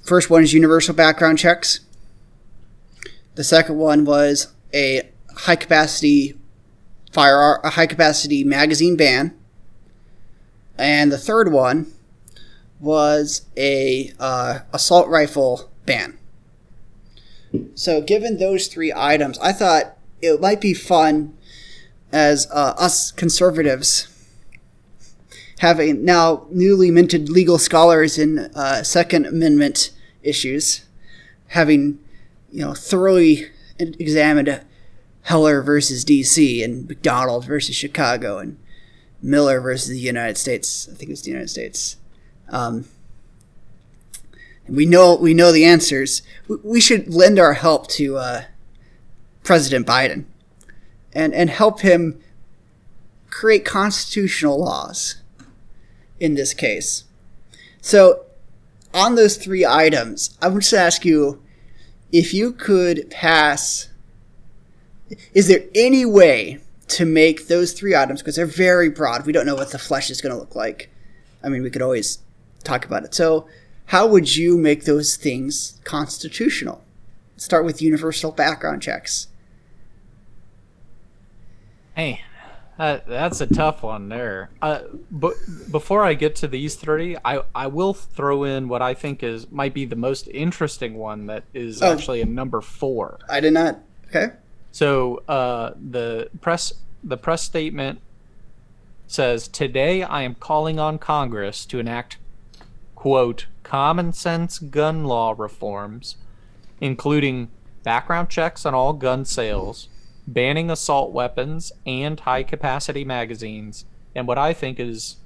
first 0.04 0.30
one 0.30 0.44
is 0.44 0.54
universal 0.54 0.94
background 0.94 1.38
checks. 1.38 1.82
The 3.36 3.44
second 3.44 3.78
one 3.78 4.06
was 4.06 4.54
a 4.74 5.10
high 5.36 5.56
capacity 5.56 6.38
fire 7.12 7.60
a 7.64 7.72
high 7.72 7.88
capacity 7.88 8.44
magazine 8.44 8.96
ban. 8.96 9.36
And 10.78 11.12
the 11.12 11.18
third 11.18 11.52
one 11.52 11.92
was 12.80 13.48
a 13.58 14.12
uh, 14.20 14.60
assault 14.72 15.08
rifle 15.08 15.72
ban. 15.86 16.18
So, 17.74 18.02
given 18.02 18.38
those 18.38 18.68
three 18.68 18.94
items, 18.96 19.40
I 19.40 19.52
thought 19.52 19.98
it 20.22 20.40
might 20.40 20.62
be 20.62 20.74
fun 20.74 21.36
as 22.12 22.48
uh, 22.52 22.76
us 22.78 23.12
conservatives 23.12 24.08
having 25.60 26.06
now 26.06 26.46
newly 26.52 26.92
minted 26.92 27.30
legal 27.30 27.58
scholars 27.58 28.18
in 28.18 28.40
uh, 28.56 28.84
Second 28.84 29.26
Amendment 29.26 29.92
issues, 30.24 30.86
having 31.48 32.00
you 32.52 32.64
know 32.64 32.74
thoroughly 32.74 33.48
examined 33.80 34.62
Heller 35.24 35.62
versus 35.62 36.04
D.C. 36.04 36.64
and 36.64 36.88
McDonald 36.88 37.46
versus 37.46 37.76
Chicago 37.76 38.38
and 38.38 38.58
Miller 39.22 39.60
versus 39.60 39.90
the 39.90 40.00
United 40.00 40.38
States. 40.38 40.88
I 40.92 40.96
think 40.96 41.12
it's 41.12 41.22
the 41.22 41.32
United 41.32 41.50
States. 41.50 41.98
Um, 42.50 42.86
we 44.70 44.86
know 44.86 45.16
we 45.16 45.34
know 45.34 45.52
the 45.52 45.66
answers. 45.66 46.22
We 46.48 46.80
should 46.80 47.14
lend 47.14 47.40
our 47.40 47.54
help 47.54 47.88
to 47.92 48.18
uh, 48.18 48.44
President 49.44 49.88
Biden, 49.88 50.26
and 51.14 51.34
and 51.34 51.50
help 51.50 51.82
him 51.82 52.22
create 53.30 53.66
constitutional 53.66 54.60
laws 54.60 55.22
in 56.20 56.36
this 56.36 56.54
case. 56.54 57.04
So, 57.82 58.26
on 58.94 59.16
those 59.16 59.38
three 59.38 59.66
items, 59.66 60.36
I 60.42 60.48
would 60.48 60.62
just 60.62 60.74
ask 60.74 61.06
you 61.06 61.42
if 62.12 62.34
you 62.34 62.52
could 62.52 63.10
pass. 63.10 63.90
Is 65.34 65.48
there 65.48 65.64
any 65.76 66.06
way 66.06 66.60
to 66.90 67.06
make 67.06 67.48
those 67.48 67.74
three 67.74 67.96
items, 67.96 68.22
because 68.22 68.36
they're 68.36 68.46
very 68.46 68.90
broad, 68.90 69.26
we 69.26 69.34
don't 69.34 69.46
know 69.46 69.56
what 69.56 69.72
the 69.72 69.80
flesh 69.80 70.10
is 70.10 70.22
going 70.22 70.34
to 70.34 70.40
look 70.40 70.56
like? 70.56 70.90
I 71.44 71.50
mean, 71.50 71.64
we 71.64 71.70
could 71.70 71.82
always 71.82 72.20
talk 72.64 72.86
about 72.86 73.04
it. 73.04 73.14
So, 73.14 73.48
how 73.88 74.08
would 74.08 74.36
you 74.36 74.58
make 74.58 74.84
those 74.84 75.16
things 75.16 75.80
constitutional? 75.84 76.84
Start 77.38 77.64
with 77.64 77.82
universal 77.82 78.32
background 78.32 78.82
checks. 78.82 79.28
Hey, 81.96 82.22
uh, 82.80 83.00
that's 83.08 83.42
a 83.42 83.48
tough 83.48 83.82
one 83.82 84.10
there. 84.10 84.50
Uh, 84.62 84.82
but 85.10 85.34
before 85.72 86.04
I 86.04 86.14
get 86.14 86.36
to 86.38 86.48
these 86.48 86.76
three, 86.76 87.18
I, 87.26 87.42
I 87.56 87.68
will 87.68 87.94
throw 87.94 88.44
in 88.44 88.68
what 88.70 88.82
I 88.82 88.94
think 88.94 89.24
is 89.24 89.52
might 89.52 89.74
be 89.74 89.86
the 89.86 89.96
most 89.96 90.28
interesting 90.28 90.96
one 90.96 91.26
that 91.28 91.44
is 91.54 91.82
oh. 91.82 91.92
actually 91.92 92.22
a 92.22 92.26
number 92.26 92.62
four. 92.62 93.20
I 93.30 93.40
did 93.40 93.54
not. 93.54 93.80
Okay. 94.08 94.34
So 94.72 95.24
uh, 95.28 95.72
the 95.76 96.30
press 96.40 96.74
the 97.04 97.18
press 97.18 97.42
statement 97.42 98.00
says 99.08 99.48
today 99.48 100.04
I 100.04 100.22
am 100.22 100.36
calling 100.36 100.80
on 100.80 101.00
Congress 101.00 101.66
to 101.68 101.80
enact 101.80 102.18
quote 102.94 103.48
common 103.64 104.14
sense 104.14 104.60
gun 104.60 105.04
law 105.06 105.34
reforms, 105.36 106.18
including 106.80 107.50
background 107.84 108.30
checks 108.30 108.66
on 108.66 108.76
all 108.76 108.94
gun 108.94 109.26
sales 109.26 109.90
banning 110.28 110.70
assault 110.70 111.12
weapons 111.12 111.72
and 111.86 112.20
high 112.20 112.44
capacity 112.44 113.06
magazines, 113.06 113.86
and 114.14 114.28
what 114.28 114.38
I 114.38 114.54
think 114.54 114.80
is 114.80 115.18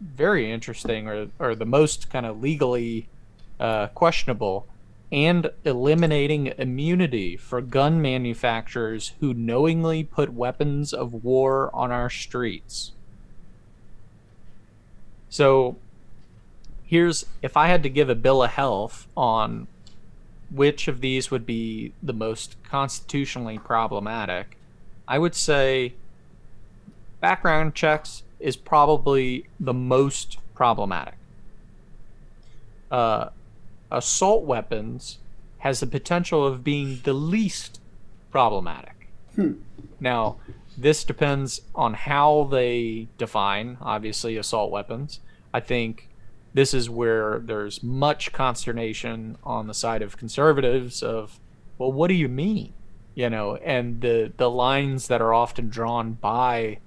very 0.00 0.50
interesting 0.50 1.08
or, 1.08 1.28
or 1.38 1.54
the 1.54 1.64
most 1.64 2.10
kind 2.10 2.26
of 2.26 2.42
legally 2.42 3.08
uh, 3.58 3.86
questionable, 3.88 4.66
and 5.10 5.50
eliminating 5.64 6.52
immunity 6.58 7.36
for 7.36 7.60
gun 7.60 8.00
manufacturers 8.00 9.12
who 9.20 9.34
knowingly 9.34 10.02
put 10.02 10.32
weapons 10.32 10.92
of 10.92 11.24
war 11.24 11.70
on 11.74 11.92
our 11.92 12.08
streets. 12.08 12.92
So, 15.28 15.76
here's 16.84 17.26
if 17.40 17.56
I 17.56 17.68
had 17.68 17.82
to 17.84 17.88
give 17.88 18.10
a 18.10 18.14
bill 18.14 18.42
of 18.42 18.50
health 18.50 19.06
on 19.16 19.66
which 20.54 20.88
of 20.88 21.00
these 21.00 21.30
would 21.30 21.46
be 21.46 21.92
the 22.02 22.12
most 22.12 22.56
constitutionally 22.62 23.58
problematic, 23.58 24.58
I 25.08 25.18
would 25.18 25.34
say 25.34 25.94
background 27.20 27.74
checks 27.74 28.22
is 28.38 28.56
probably 28.56 29.46
the 29.58 29.72
most 29.72 30.38
problematic. 30.54 31.14
Uh, 32.90 33.30
assault 33.90 34.44
weapons 34.44 35.18
has 35.58 35.80
the 35.80 35.86
potential 35.86 36.46
of 36.46 36.64
being 36.64 37.00
the 37.04 37.12
least 37.12 37.80
problematic. 38.30 39.08
Hmm. 39.36 39.52
Now, 40.00 40.36
this 40.76 41.04
depends 41.04 41.62
on 41.74 41.94
how 41.94 42.48
they 42.50 43.08
define, 43.16 43.78
obviously, 43.80 44.36
assault 44.36 44.70
weapons. 44.70 45.20
I 45.54 45.60
think 45.60 46.08
this 46.54 46.74
is 46.74 46.90
where 46.90 47.38
there's 47.38 47.82
much 47.82 48.32
consternation 48.32 49.36
on 49.42 49.66
the 49.66 49.74
side 49.74 50.02
of 50.02 50.16
conservatives 50.16 51.02
of 51.02 51.38
well 51.78 51.92
what 51.92 52.08
do 52.08 52.14
you 52.14 52.28
mean? 52.28 52.72
You 53.14 53.30
know 53.30 53.56
and 53.56 54.00
the 54.00 54.32
the 54.36 54.50
lines 54.50 55.08
that 55.08 55.20
are 55.20 55.34
often 55.34 55.68
drawn 55.68 56.12
by 56.14 56.78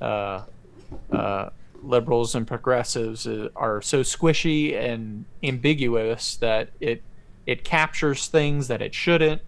uh, 0.00 0.42
uh, 1.12 1.50
liberals 1.82 2.34
and 2.34 2.46
progressives 2.46 3.26
uh, 3.26 3.48
are 3.54 3.80
so 3.82 4.00
squishy 4.00 4.76
and 4.76 5.24
ambiguous 5.42 6.36
that 6.36 6.70
it 6.80 7.02
it 7.46 7.64
captures 7.64 8.26
things 8.26 8.68
that 8.68 8.82
it 8.82 8.94
shouldn't 8.94 9.42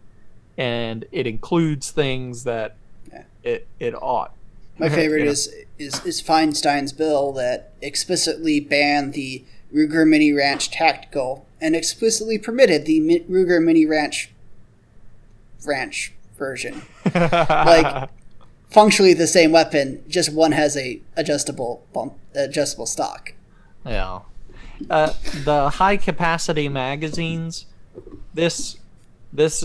and 0.56 1.06
it 1.10 1.26
includes 1.26 1.90
things 1.90 2.44
that 2.44 2.76
yeah. 3.12 3.22
it 3.42 3.66
it 3.78 3.94
ought. 3.94 4.32
My 4.78 4.88
favorite 4.88 5.26
is, 5.26 5.52
is 5.78 6.04
is 6.04 6.22
Feinstein's 6.22 6.92
bill 6.92 7.32
that 7.32 7.72
explicitly 7.80 8.60
banned 8.60 9.14
the 9.14 9.44
Ruger 9.74 10.06
Mini 10.06 10.32
Ranch 10.32 10.70
Tactical 10.70 11.46
and 11.60 11.76
explicitly 11.76 12.38
permitted 12.38 12.86
the 12.86 13.24
Ruger 13.30 13.62
Mini 13.62 13.86
Ranch 13.86 14.30
Ranch 15.66 16.12
version. 16.38 16.82
like 17.14 18.08
functionally 18.70 19.14
the 19.14 19.26
same 19.26 19.52
weapon, 19.52 20.02
just 20.08 20.32
one 20.32 20.52
has 20.52 20.76
a 20.76 21.00
adjustable 21.16 21.84
bump, 21.92 22.14
adjustable 22.34 22.86
stock. 22.86 23.34
Yeah. 23.84 24.20
Uh, 24.88 25.12
the 25.44 25.70
high 25.70 25.96
capacity 25.96 26.68
magazines. 26.68 27.66
This 28.32 28.78
this 29.32 29.64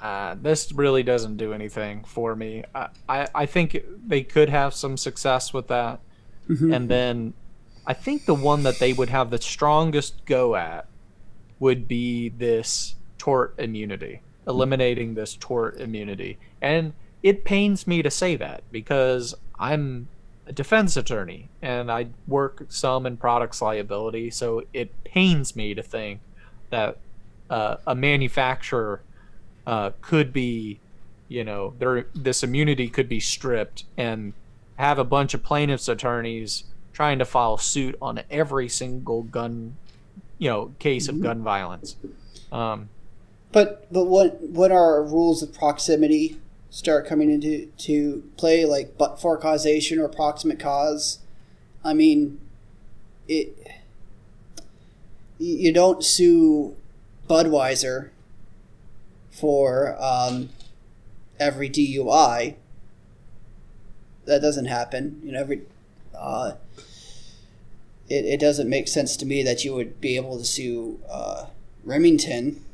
uh, 0.00 0.36
this 0.40 0.72
really 0.72 1.02
doesn't 1.02 1.36
do 1.36 1.52
anything 1.52 2.04
for 2.04 2.34
me. 2.34 2.64
I, 2.74 2.88
I, 3.08 3.28
I 3.34 3.46
think 3.46 3.82
they 4.06 4.22
could 4.22 4.48
have 4.48 4.74
some 4.74 4.96
success 4.96 5.52
with 5.52 5.68
that. 5.68 6.00
Mhm. 6.48 6.74
And 6.74 6.88
then 6.88 7.34
I 7.88 7.94
think 7.94 8.26
the 8.26 8.34
one 8.34 8.64
that 8.64 8.78
they 8.78 8.92
would 8.92 9.08
have 9.08 9.30
the 9.30 9.40
strongest 9.40 10.26
go 10.26 10.54
at 10.56 10.86
would 11.58 11.88
be 11.88 12.28
this 12.28 12.96
tort 13.16 13.54
immunity, 13.56 14.20
eliminating 14.46 15.14
this 15.14 15.34
tort 15.34 15.80
immunity. 15.80 16.38
And 16.60 16.92
it 17.22 17.46
pains 17.46 17.86
me 17.86 18.02
to 18.02 18.10
say 18.10 18.36
that 18.36 18.62
because 18.70 19.34
I'm 19.58 20.08
a 20.46 20.52
defense 20.52 20.98
attorney 20.98 21.48
and 21.62 21.90
I 21.90 22.08
work 22.26 22.66
some 22.68 23.06
in 23.06 23.16
products 23.16 23.62
liability, 23.62 24.30
so 24.32 24.64
it 24.74 24.92
pains 25.04 25.56
me 25.56 25.72
to 25.74 25.82
think 25.82 26.20
that 26.68 26.98
uh, 27.48 27.76
a 27.86 27.94
manufacturer 27.94 29.00
uh, 29.66 29.92
could 30.02 30.30
be, 30.30 30.78
you 31.28 31.42
know, 31.42 31.72
this 32.14 32.42
immunity 32.42 32.90
could 32.90 33.08
be 33.08 33.18
stripped 33.18 33.84
and 33.96 34.34
have 34.76 34.98
a 34.98 35.04
bunch 35.04 35.32
of 35.32 35.42
plaintiffs' 35.42 35.88
attorneys 35.88 36.64
trying 36.98 37.20
to 37.20 37.24
file 37.24 37.56
suit 37.56 37.94
on 38.02 38.20
every 38.28 38.68
single 38.68 39.22
gun, 39.22 39.76
you 40.36 40.50
know, 40.50 40.72
case 40.80 41.06
of 41.06 41.20
gun 41.20 41.44
violence. 41.44 41.94
Um, 42.50 42.88
But 43.52 43.86
but 43.92 44.06
what 44.06 44.40
what 44.42 44.72
are 44.72 45.00
rules 45.04 45.40
of 45.40 45.54
proximity 45.54 46.40
start 46.70 47.06
coming 47.06 47.30
into 47.30 47.66
to 47.86 48.24
play 48.36 48.64
like 48.64 48.98
but 48.98 49.20
for 49.20 49.36
causation 49.36 50.00
or 50.00 50.08
proximate 50.08 50.58
cause? 50.58 51.20
I 51.84 51.94
mean, 51.94 52.40
it 53.28 53.56
you 55.38 55.54
you 55.56 55.72
don't 55.72 56.04
sue 56.04 56.74
Budweiser 57.28 58.10
for 59.30 59.96
um, 60.02 60.48
every 61.38 61.70
DUI. 61.70 62.56
That 64.24 64.42
doesn't 64.42 64.66
happen. 64.66 65.20
You 65.22 65.30
know, 65.30 65.40
every 65.40 65.62
uh, 66.12 66.54
it, 68.08 68.24
it 68.24 68.40
doesn't 68.40 68.68
make 68.68 68.88
sense 68.88 69.16
to 69.16 69.26
me 69.26 69.42
that 69.42 69.64
you 69.64 69.74
would 69.74 70.00
be 70.00 70.16
able 70.16 70.38
to 70.38 70.44
sue 70.44 71.00
uh, 71.10 71.46
Remington 71.84 72.64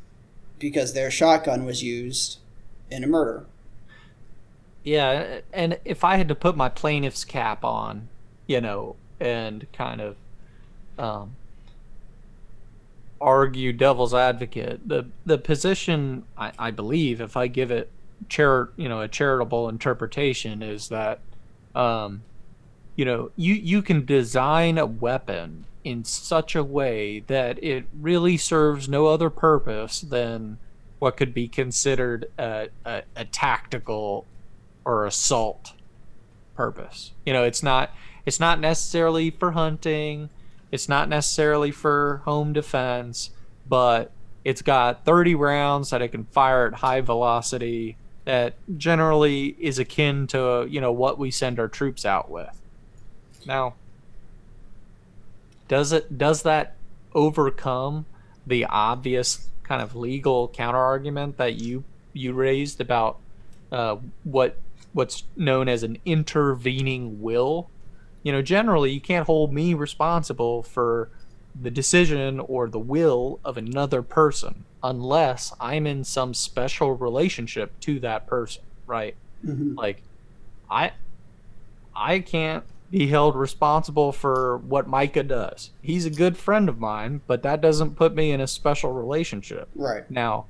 because 0.59 0.93
their 0.93 1.11
shotgun 1.11 1.65
was 1.65 1.83
used 1.83 2.39
in 2.91 3.05
a 3.05 3.07
murder. 3.07 3.47
Yeah, 4.83 5.41
and 5.53 5.79
if 5.85 6.05
I 6.05 6.17
had 6.17 6.29
to 6.29 6.35
put 6.35 6.57
my 6.57 6.69
plaintiff's 6.69 7.25
cap 7.25 7.65
on, 7.65 8.09
you 8.47 8.61
know, 8.61 8.97
and 9.19 9.67
kind 9.73 10.01
of 10.01 10.17
um, 10.99 11.37
argue 13.21 13.73
devil's 13.73 14.13
advocate, 14.13 14.87
the 14.87 15.07
the 15.25 15.39
position 15.39 16.25
I, 16.37 16.53
I 16.59 16.71
believe, 16.71 17.21
if 17.21 17.37
I 17.37 17.47
give 17.47 17.71
it 17.71 17.91
char 18.29 18.71
you 18.77 18.89
know 18.89 19.01
a 19.01 19.09
charitable 19.09 19.71
interpretation, 19.71 20.63
is 20.63 20.89
that 20.91 21.21
um, 21.75 22.23
you 22.97 23.05
know 23.05 23.31
you 23.37 23.55
you 23.55 23.83
can 23.83 24.05
design 24.05 24.79
a 24.79 24.87
weapon 24.87 25.65
in 25.85 26.05
such 26.05 26.57
a 26.57 26.65
way 26.65 27.21
that 27.27 27.63
it 27.63 27.85
really 28.01 28.37
serves 28.37 28.89
no 28.89 29.07
other 29.07 29.29
purpose 29.31 30.01
than 30.01 30.59
what 30.99 31.17
could 31.17 31.35
be 31.35 31.47
considered 31.47 32.31
a, 32.39 32.69
a, 32.87 33.03
a 33.15 33.25
tactical 33.27 34.25
or 34.87 35.05
assault 35.05 35.75
purpose. 36.57 37.13
You 37.27 37.35
know, 37.35 37.45
it's 37.45 37.63
not 37.63 37.91
it's 38.25 38.41
not 38.41 38.59
necessarily 38.59 39.31
for 39.31 39.53
hunting, 39.53 40.31
it's 40.73 40.89
not 40.89 41.09
necessarily 41.09 41.71
for 41.71 42.23
home 42.25 42.55
defense, 42.55 43.31
but 43.69 44.11
it's 44.45 44.63
got 44.63 45.05
30 45.05 45.35
rounds 45.35 45.91
that 45.91 46.01
it 46.01 46.09
can 46.09 46.25
fire 46.25 46.67
at 46.67 46.75
high 46.75 47.03
velocity 47.03 47.97
that 48.25 48.55
generally 48.79 49.55
is 49.59 49.79
akin 49.79 50.27
to, 50.29 50.67
you 50.69 50.81
know, 50.81 50.93
what 50.93 51.19
we 51.19 51.31
send 51.31 51.59
our 51.59 51.69
troops 51.69 52.07
out 52.07 52.31
with. 52.31 52.61
Now, 53.47 53.75
does 55.69 55.93
it 55.93 56.19
does 56.19 56.43
that 56.43 56.77
overcome 57.15 58.07
the 58.47 58.65
obvious 58.67 59.49
kind 59.63 59.81
of 59.81 59.97
legal 59.97 60.49
counterargument 60.49 61.37
that 61.37 61.55
you 61.55 61.85
you 62.13 62.33
raised 62.33 62.81
about 62.81 63.19
uh, 63.73 63.97
what 64.25 64.57
what's 64.93 65.25
known 65.37 65.69
as 65.69 65.83
an 65.83 65.99
intervening 66.05 67.21
will. 67.21 67.69
You 68.23 68.33
know, 68.33 68.43
generally 68.43 68.93
you 68.93 69.01
can't 69.01 69.27
hold 69.27 69.53
me 69.53 69.75
responsible 69.75 70.63
for 70.63 71.11
the 71.61 71.71
decision 71.71 72.41
or 72.41 72.69
the 72.69 72.79
will 72.79 73.41
of 73.45 73.57
another 73.57 74.03
person 74.03 74.65
unless 74.83 75.53
I'm 75.61 75.87
in 75.87 76.05
some 76.05 76.35
special 76.35 76.93
relationship 76.93 77.79
to 77.81 78.01
that 78.01 78.27
person, 78.27 78.63
right? 78.87 79.17
Mhm. 79.45 79.77
Like 79.77 80.03
I 80.71 80.93
I 81.95 82.21
can't 82.21 82.65
be 82.95 83.09
held 83.09 83.35
responsible 83.35 84.13
for 84.13 84.59
what 84.59 84.87
Micah 84.87 85.25
does. 85.25 85.71
He's 85.83 86.07
a 86.07 86.11
good 86.11 86.37
friend 86.37 86.69
of 86.69 86.79
mine, 86.79 87.23
but 87.27 87.43
that 87.43 87.61
doesn't 87.61 87.97
put 87.97 88.15
me 88.15 88.31
in 88.31 88.41
a 88.41 88.47
special 88.47 88.93
relationship. 88.93 89.69
Right. 89.75 90.09
Now, 90.09 90.45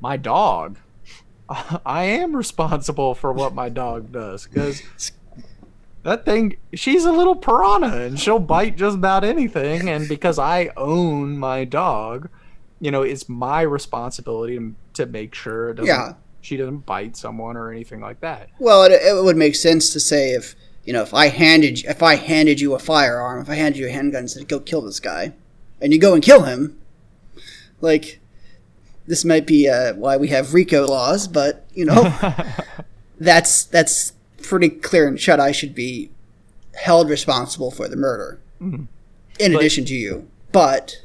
my 0.00 0.16
dog, 0.16 0.78
I 1.84 2.04
am 2.04 2.34
responsible 2.34 3.14
for 3.14 3.34
what 3.34 3.54
my 3.54 3.68
dog 3.68 4.12
does 4.12 4.46
because 4.46 4.80
that 6.04 6.24
thing, 6.24 6.56
she's 6.72 7.04
a 7.04 7.12
little 7.12 7.36
piranha 7.36 7.98
and 8.06 8.18
she'll 8.18 8.38
bite 8.38 8.78
just 8.78 8.96
about 8.96 9.22
anything. 9.22 9.90
And 9.90 10.08
because 10.08 10.38
I 10.38 10.70
own 10.78 11.36
my 11.36 11.66
dog, 11.66 12.30
you 12.80 12.90
know, 12.90 13.02
it's 13.02 13.28
my 13.28 13.60
responsibility 13.60 14.56
to, 14.58 14.74
to 14.94 15.04
make 15.04 15.34
sure 15.34 15.68
it 15.68 15.74
doesn't, 15.74 15.86
Yeah. 15.86 16.14
she 16.40 16.56
doesn't 16.56 16.86
bite 16.86 17.14
someone 17.14 17.58
or 17.58 17.70
anything 17.70 18.00
like 18.00 18.20
that. 18.20 18.48
Well, 18.58 18.84
it, 18.84 18.92
it 18.92 19.22
would 19.22 19.36
make 19.36 19.54
sense 19.54 19.90
to 19.90 20.00
say 20.00 20.30
if 20.30 20.54
you 20.90 20.94
know 20.94 21.02
if 21.02 21.14
I 21.14 21.28
handed 21.28 21.84
if 21.84 22.02
I 22.02 22.16
handed 22.16 22.60
you 22.60 22.74
a 22.74 22.80
firearm, 22.80 23.40
if 23.40 23.48
I 23.48 23.54
handed 23.54 23.78
you 23.78 23.86
a 23.86 23.90
handgun 23.92 24.22
and 24.22 24.30
said 24.30 24.48
go 24.48 24.58
kill 24.58 24.80
this 24.80 24.98
guy, 24.98 25.32
and 25.80 25.92
you 25.92 26.00
go 26.00 26.14
and 26.14 26.22
kill 26.22 26.42
him, 26.42 26.80
like 27.80 28.18
this 29.06 29.24
might 29.24 29.46
be 29.46 29.68
uh, 29.68 29.94
why 29.94 30.16
we 30.16 30.26
have 30.28 30.52
RICO 30.52 30.88
laws, 30.88 31.28
but 31.28 31.64
you 31.74 31.84
know 31.84 32.12
that's 33.20 33.62
that's 33.62 34.14
pretty 34.42 34.68
clear 34.68 35.06
and 35.06 35.20
shut. 35.20 35.38
I 35.38 35.52
should 35.52 35.76
be 35.76 36.10
held 36.74 37.08
responsible 37.08 37.70
for 37.70 37.86
the 37.86 37.94
murder, 37.94 38.40
Mhm. 38.60 38.88
in 39.38 39.52
But- 39.52 39.60
addition 39.60 39.84
to 39.84 39.94
you. 39.94 40.26
But 40.50 40.96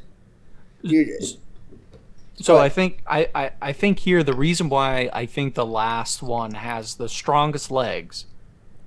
you, 0.82 1.16
So 2.42 2.56
But- 2.56 2.62
I 2.62 2.70
think 2.70 3.04
I, 3.06 3.30
I, 3.36 3.52
I 3.62 3.72
think 3.72 4.00
here 4.00 4.24
the 4.24 4.34
reason 4.34 4.68
why 4.68 5.12
I 5.14 5.28
think 5.28 5.54
the 5.54 5.64
last 5.68 6.24
one 6.24 6.56
has 6.56 6.96
the 6.96 7.08
strongest 7.08 7.70
legs, 7.70 8.26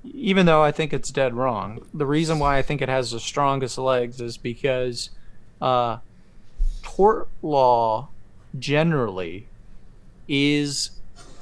even 0.05 0.47
though 0.47 0.63
I 0.63 0.73
think 0.73 0.93
it's 0.93 1.11
dead 1.11 1.35
wrong, 1.35 1.85
the 1.93 2.07
reason 2.07 2.39
why 2.39 2.59
I 2.59 2.63
think 2.63 2.83
it 2.83 2.89
has 2.89 3.11
the 3.11 3.21
strongest 3.21 3.79
legs 3.79 4.21
is 4.21 4.37
because 4.37 5.11
uh, 5.61 5.99
tort 6.83 7.29
law 7.43 8.09
generally 8.59 9.47
is 10.29 10.91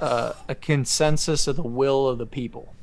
uh, 0.01 0.33
a 0.49 0.55
consensus 0.55 1.47
of 1.47 1.57
the 1.57 1.63
will 1.63 2.09
of 2.09 2.19
the 2.19 2.27
people. 2.27 2.75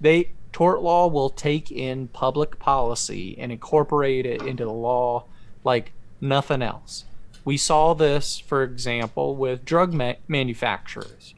They 0.00 0.30
tort 0.52 0.82
law 0.82 1.06
will 1.06 1.30
take 1.30 1.70
in 1.70 2.08
public 2.08 2.58
policy 2.58 3.36
and 3.38 3.50
incorporate 3.52 4.26
it 4.26 4.42
into 4.42 4.64
the 4.64 4.72
law 4.72 5.24
like 5.64 5.92
nothing 6.20 6.62
else. 6.62 7.04
We 7.44 7.56
saw 7.56 7.94
this, 7.94 8.38
for 8.38 8.62
example, 8.62 9.34
with 9.34 9.64
drug 9.64 9.92
ma- 9.92 10.14
manufacturers. 10.28 11.34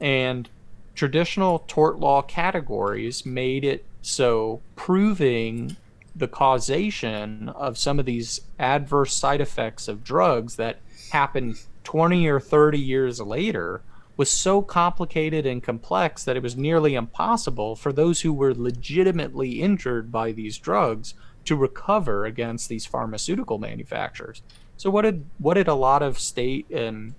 And 0.00 0.48
traditional 0.94 1.60
tort 1.60 1.98
law 1.98 2.22
categories 2.22 3.24
made 3.24 3.64
it 3.64 3.84
so 4.02 4.60
proving 4.76 5.76
the 6.14 6.28
causation 6.28 7.48
of 7.50 7.78
some 7.78 7.98
of 7.98 8.04
these 8.04 8.40
adverse 8.58 9.14
side 9.14 9.40
effects 9.40 9.88
of 9.88 10.04
drugs 10.04 10.56
that 10.56 10.78
happen 11.10 11.56
20 11.84 12.26
or 12.28 12.38
30 12.40 12.78
years 12.78 13.20
later 13.20 13.82
was 14.16 14.30
so 14.30 14.60
complicated 14.60 15.46
and 15.46 15.62
complex 15.62 16.24
that 16.24 16.36
it 16.36 16.42
was 16.42 16.56
nearly 16.56 16.94
impossible 16.94 17.74
for 17.74 17.92
those 17.92 18.20
who 18.20 18.32
were 18.32 18.54
legitimately 18.54 19.62
injured 19.62 20.12
by 20.12 20.32
these 20.32 20.58
drugs 20.58 21.14
to 21.44 21.56
recover 21.56 22.26
against 22.26 22.68
these 22.68 22.86
pharmaceutical 22.86 23.58
manufacturers. 23.58 24.42
So 24.76 24.90
what 24.90 25.02
did 25.02 25.24
what 25.38 25.54
did 25.54 25.68
a 25.68 25.74
lot 25.74 26.02
of 26.02 26.18
state 26.18 26.68
and 26.70 27.14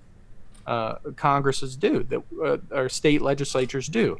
uh, 0.66 0.96
Congresses 1.16 1.76
do 1.76 2.02
that 2.04 2.22
uh, 2.42 2.58
or 2.74 2.88
state 2.88 3.22
legislatures 3.22 3.86
do? 3.86 4.18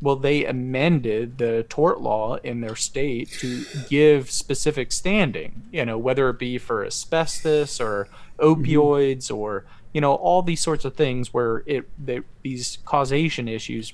Well, 0.00 0.16
they 0.16 0.44
amended 0.44 1.38
the 1.38 1.64
tort 1.68 2.00
law 2.00 2.36
in 2.36 2.60
their 2.60 2.76
state 2.76 3.30
to 3.38 3.64
give 3.88 4.30
specific 4.30 4.92
standing. 4.92 5.62
You 5.72 5.84
know, 5.86 5.96
whether 5.96 6.28
it 6.28 6.38
be 6.38 6.58
for 6.58 6.84
asbestos 6.84 7.80
or 7.80 8.08
opioids 8.38 9.34
or 9.34 9.64
you 9.92 10.00
know 10.00 10.14
all 10.14 10.42
these 10.42 10.60
sorts 10.60 10.84
of 10.84 10.94
things 10.94 11.32
where 11.32 11.62
it 11.66 11.88
they, 12.04 12.20
these 12.42 12.78
causation 12.84 13.48
issues 13.48 13.92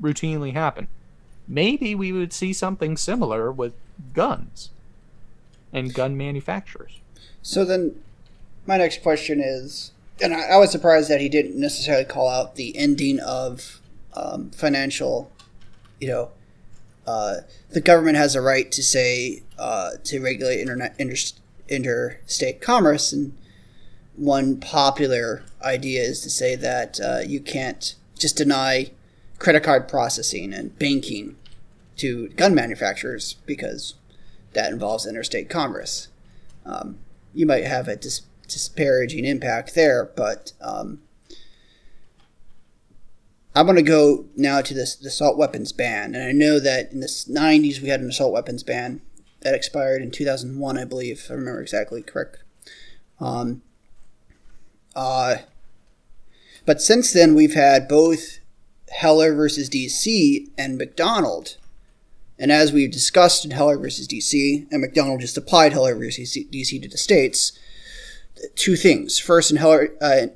routinely 0.00 0.54
happen. 0.54 0.88
Maybe 1.46 1.94
we 1.94 2.10
would 2.10 2.32
see 2.32 2.52
something 2.52 2.96
similar 2.96 3.52
with 3.52 3.74
guns 4.14 4.70
and 5.72 5.94
gun 5.94 6.16
manufacturers. 6.16 7.00
so 7.42 7.64
then 7.64 7.94
my 8.66 8.78
next 8.78 9.02
question 9.02 9.40
is 9.40 9.92
and 10.20 10.34
I, 10.34 10.42
I, 10.42 10.56
was 10.56 10.70
surprised 10.70 11.10
that 11.10 11.20
he 11.20 11.28
didn't 11.28 11.58
necessarily 11.58 12.04
call 12.04 12.28
out 12.28 12.56
the 12.56 12.76
ending 12.76 13.20
of 13.20 13.80
um, 14.14 14.50
financial, 14.50 15.30
you 16.00 16.08
know, 16.08 16.30
uh, 17.06 17.36
the 17.70 17.80
government 17.80 18.16
has 18.16 18.34
a 18.34 18.40
right 18.40 18.70
to 18.72 18.82
say 18.82 19.42
uh, 19.58 19.90
to 20.04 20.20
regulate 20.20 20.60
internet 20.60 20.94
inter, 20.98 21.16
interstate 21.68 22.60
commerce, 22.60 23.12
and 23.12 23.36
one 24.16 24.58
popular 24.58 25.44
idea 25.62 26.02
is 26.02 26.20
to 26.22 26.30
say 26.30 26.56
that 26.56 26.98
uh, 27.00 27.20
you 27.24 27.40
can't 27.40 27.94
just 28.18 28.36
deny 28.36 28.90
credit 29.38 29.62
card 29.62 29.88
processing 29.88 30.52
and 30.52 30.78
banking 30.78 31.36
to 31.96 32.28
gun 32.30 32.54
manufacturers 32.54 33.34
because 33.46 33.94
that 34.54 34.72
involves 34.72 35.06
interstate 35.06 35.48
commerce. 35.48 36.08
Um, 36.64 36.98
you 37.34 37.46
might 37.46 37.64
have 37.64 37.88
a 37.88 37.96
dis- 37.96 38.22
disparaging 38.48 39.24
impact 39.24 39.74
there, 39.74 40.10
but 40.16 40.52
um, 40.60 41.00
I'm 43.54 43.66
going 43.66 43.76
to 43.76 43.82
go 43.82 44.26
now 44.36 44.60
to 44.60 44.74
this 44.74 44.96
the 44.96 45.08
assault 45.08 45.38
weapons 45.38 45.72
ban, 45.72 46.14
and 46.14 46.24
I 46.24 46.32
know 46.32 46.58
that 46.60 46.92
in 46.92 47.00
the 47.00 47.06
90s 47.06 47.80
we 47.80 47.88
had 47.88 48.00
an 48.00 48.10
assault 48.10 48.32
weapons 48.32 48.62
ban 48.62 49.00
that 49.40 49.54
expired 49.54 50.02
in 50.02 50.10
2001, 50.10 50.78
I 50.78 50.84
believe, 50.84 51.18
if 51.18 51.30
I 51.30 51.34
remember 51.34 51.60
exactly 51.60 52.02
correct. 52.02 52.38
Um, 53.20 53.62
uh, 54.94 55.36
but 56.64 56.82
since 56.82 57.12
then, 57.12 57.34
we've 57.34 57.54
had 57.54 57.88
both 57.88 58.40
Heller 58.90 59.34
versus 59.34 59.70
DC 59.70 60.50
and 60.58 60.76
McDonald. 60.76 61.56
And 62.38 62.52
as 62.52 62.72
we've 62.72 62.90
discussed 62.90 63.44
in 63.44 63.52
Heller 63.52 63.78
versus 63.78 64.08
DC, 64.08 64.66
and 64.70 64.80
McDonald 64.80 65.20
just 65.20 65.38
applied 65.38 65.72
Heller 65.72 65.94
versus 65.94 66.36
DC 66.36 66.82
to 66.82 66.88
the 66.88 66.98
states, 66.98 67.58
two 68.54 68.76
things. 68.76 69.18
First, 69.18 69.50
in 69.50 69.56
Heller, 69.56 69.92
uh, 70.00 70.26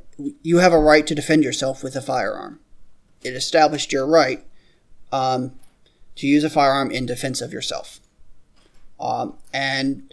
you 0.42 0.58
have 0.58 0.72
a 0.72 0.78
right 0.78 1.06
to 1.06 1.14
defend 1.14 1.44
yourself 1.44 1.82
with 1.82 1.96
a 1.96 2.02
firearm. 2.02 2.60
It 3.22 3.34
established 3.34 3.92
your 3.92 4.06
right 4.06 4.44
um, 5.12 5.52
to 6.16 6.26
use 6.26 6.44
a 6.44 6.50
firearm 6.50 6.90
in 6.90 7.06
defense 7.06 7.40
of 7.40 7.52
yourself. 7.52 8.00
Um, 8.98 9.34
and, 9.52 10.12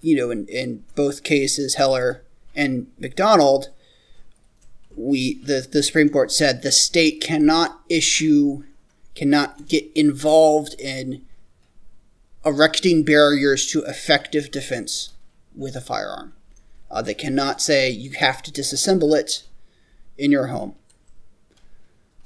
you 0.00 0.16
know, 0.16 0.30
in, 0.30 0.46
in 0.48 0.84
both 0.94 1.22
cases, 1.22 1.74
Heller 1.74 2.22
and 2.54 2.86
McDonald, 2.98 3.68
we 4.94 5.34
the, 5.42 5.66
the 5.70 5.82
Supreme 5.82 6.10
Court 6.10 6.30
said 6.30 6.62
the 6.62 6.72
state 6.72 7.22
cannot 7.22 7.80
issue, 7.88 8.64
cannot 9.14 9.68
get 9.68 9.90
involved 9.94 10.74
in 10.78 11.22
erecting 12.44 13.04
barriers 13.04 13.66
to 13.68 13.82
effective 13.84 14.50
defense 14.50 15.10
with 15.54 15.76
a 15.76 15.80
firearm. 15.80 16.34
Uh, 16.92 17.02
they 17.02 17.14
cannot 17.14 17.62
say 17.62 17.88
you 17.88 18.10
have 18.10 18.42
to 18.42 18.52
disassemble 18.52 19.18
it 19.18 19.44
in 20.18 20.30
your 20.30 20.48
home. 20.48 20.74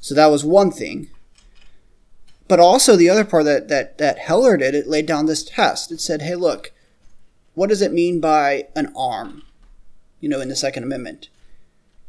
So 0.01 0.15
that 0.15 0.27
was 0.27 0.45
one 0.45 0.73
thing. 0.73 1.09
But 2.49 2.61
also 2.61 2.97
the 2.97 3.09
other 3.09 3.25
part 3.25 3.45
that, 3.45 3.69
that, 3.69 3.99
that 3.99 4.19
Heller 4.19 4.57
did, 4.57 4.75
it 4.75 4.87
laid 4.87 5.07
down 5.07 5.27
this 5.27 5.45
test. 5.45 5.91
It 5.91 6.01
said, 6.01 6.23
hey, 6.23 6.35
look, 6.35 6.73
what 7.55 7.69
does 7.69 7.83
it 7.83 7.93
mean 7.93 8.21
by 8.21 8.69
an 8.75 8.93
arm? 8.97 9.43
You 10.21 10.29
know, 10.29 10.41
in 10.41 10.49
the 10.49 10.57
Second 10.57 10.83
Amendment. 10.83 11.29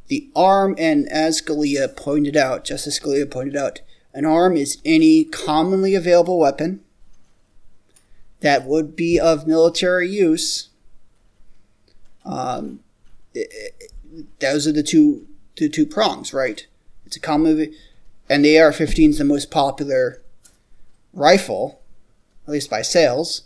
The 0.07 0.29
arm, 0.35 0.75
and 0.77 1.07
as 1.09 1.41
Scalia 1.41 1.95
pointed 1.95 2.37
out, 2.37 2.65
Justice 2.65 2.99
Scalia 2.99 3.29
pointed 3.29 3.55
out, 3.55 3.81
an 4.13 4.25
arm 4.25 4.57
is 4.57 4.81
any 4.83 5.25
commonly 5.25 5.93
available 5.93 6.39
weapon 6.39 6.81
that 8.39 8.65
would 8.65 8.95
be 8.95 9.19
of 9.19 9.47
military 9.47 10.09
use. 10.09 10.66
Um, 12.27 12.81
it, 13.33 13.49
it, 13.51 14.39
those 14.39 14.67
are 14.67 14.71
the 14.71 14.83
two 14.83 15.27
the 15.57 15.69
two 15.69 15.85
prongs, 15.85 16.33
right? 16.33 16.67
It's 17.05 17.15
a 17.15 17.19
common, 17.19 17.73
and 18.29 18.45
the 18.45 18.59
AR-15 18.59 19.09
is 19.09 19.17
the 19.17 19.23
most 19.23 19.49
popular 19.49 20.21
rifle, 21.13 21.81
at 22.45 22.51
least 22.51 22.69
by 22.69 22.83
sales, 22.83 23.43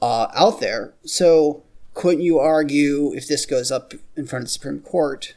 uh, 0.00 0.28
out 0.34 0.60
there. 0.60 0.94
So 1.04 1.64
couldn't 1.92 2.22
you 2.22 2.38
argue 2.38 3.12
if 3.14 3.28
this 3.28 3.44
goes 3.44 3.70
up 3.70 3.92
in 4.16 4.26
front 4.26 4.44
of 4.44 4.46
the 4.46 4.52
Supreme 4.52 4.80
Court 4.80 5.34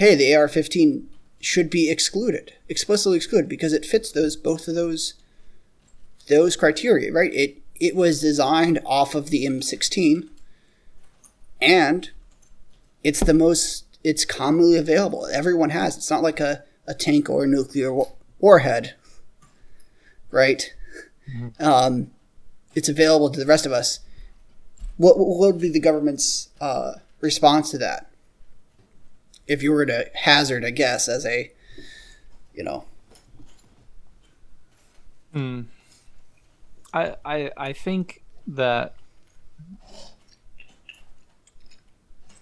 hey, 0.00 0.14
the 0.14 0.34
AR-15 0.34 1.04
should 1.40 1.68
be 1.68 1.90
excluded, 1.90 2.54
explicitly 2.70 3.18
excluded, 3.18 3.50
because 3.50 3.74
it 3.74 3.84
fits 3.84 4.10
those 4.10 4.34
both 4.34 4.66
of 4.66 4.74
those 4.74 5.14
those 6.28 6.56
criteria, 6.56 7.12
right? 7.12 7.32
It 7.34 7.58
it 7.78 7.94
was 7.94 8.20
designed 8.20 8.80
off 8.86 9.14
of 9.14 9.28
the 9.28 9.44
M16, 9.44 10.28
and 11.60 12.10
it's 13.02 13.20
the 13.20 13.34
most 13.34 13.84
it's 14.02 14.24
commonly 14.24 14.76
available. 14.76 15.26
Everyone 15.26 15.70
has. 15.70 15.96
It's 15.96 16.10
not 16.10 16.22
like 16.22 16.40
a, 16.40 16.64
a 16.86 16.94
tank 16.94 17.28
or 17.28 17.44
a 17.44 17.46
nuclear 17.46 17.92
warhead, 18.38 18.94
right? 20.30 20.74
Mm-hmm. 21.30 21.62
Um, 21.62 22.10
it's 22.74 22.88
available 22.88 23.30
to 23.30 23.38
the 23.38 23.46
rest 23.46 23.66
of 23.66 23.72
us. 23.72 24.00
What, 24.96 25.18
what 25.18 25.52
would 25.52 25.60
be 25.60 25.70
the 25.70 25.80
government's 25.80 26.48
uh, 26.60 26.94
response 27.20 27.70
to 27.72 27.78
that? 27.78 28.10
if 29.50 29.64
you 29.64 29.72
were 29.72 29.84
to 29.84 30.08
hazard 30.14 30.62
a 30.62 30.70
guess 30.70 31.08
as 31.08 31.26
a, 31.26 31.50
you 32.54 32.62
know. 32.62 32.84
Hmm. 35.32 35.62
I 36.94 37.16
I 37.24 37.50
I 37.56 37.72
think 37.72 38.22
that 38.46 38.94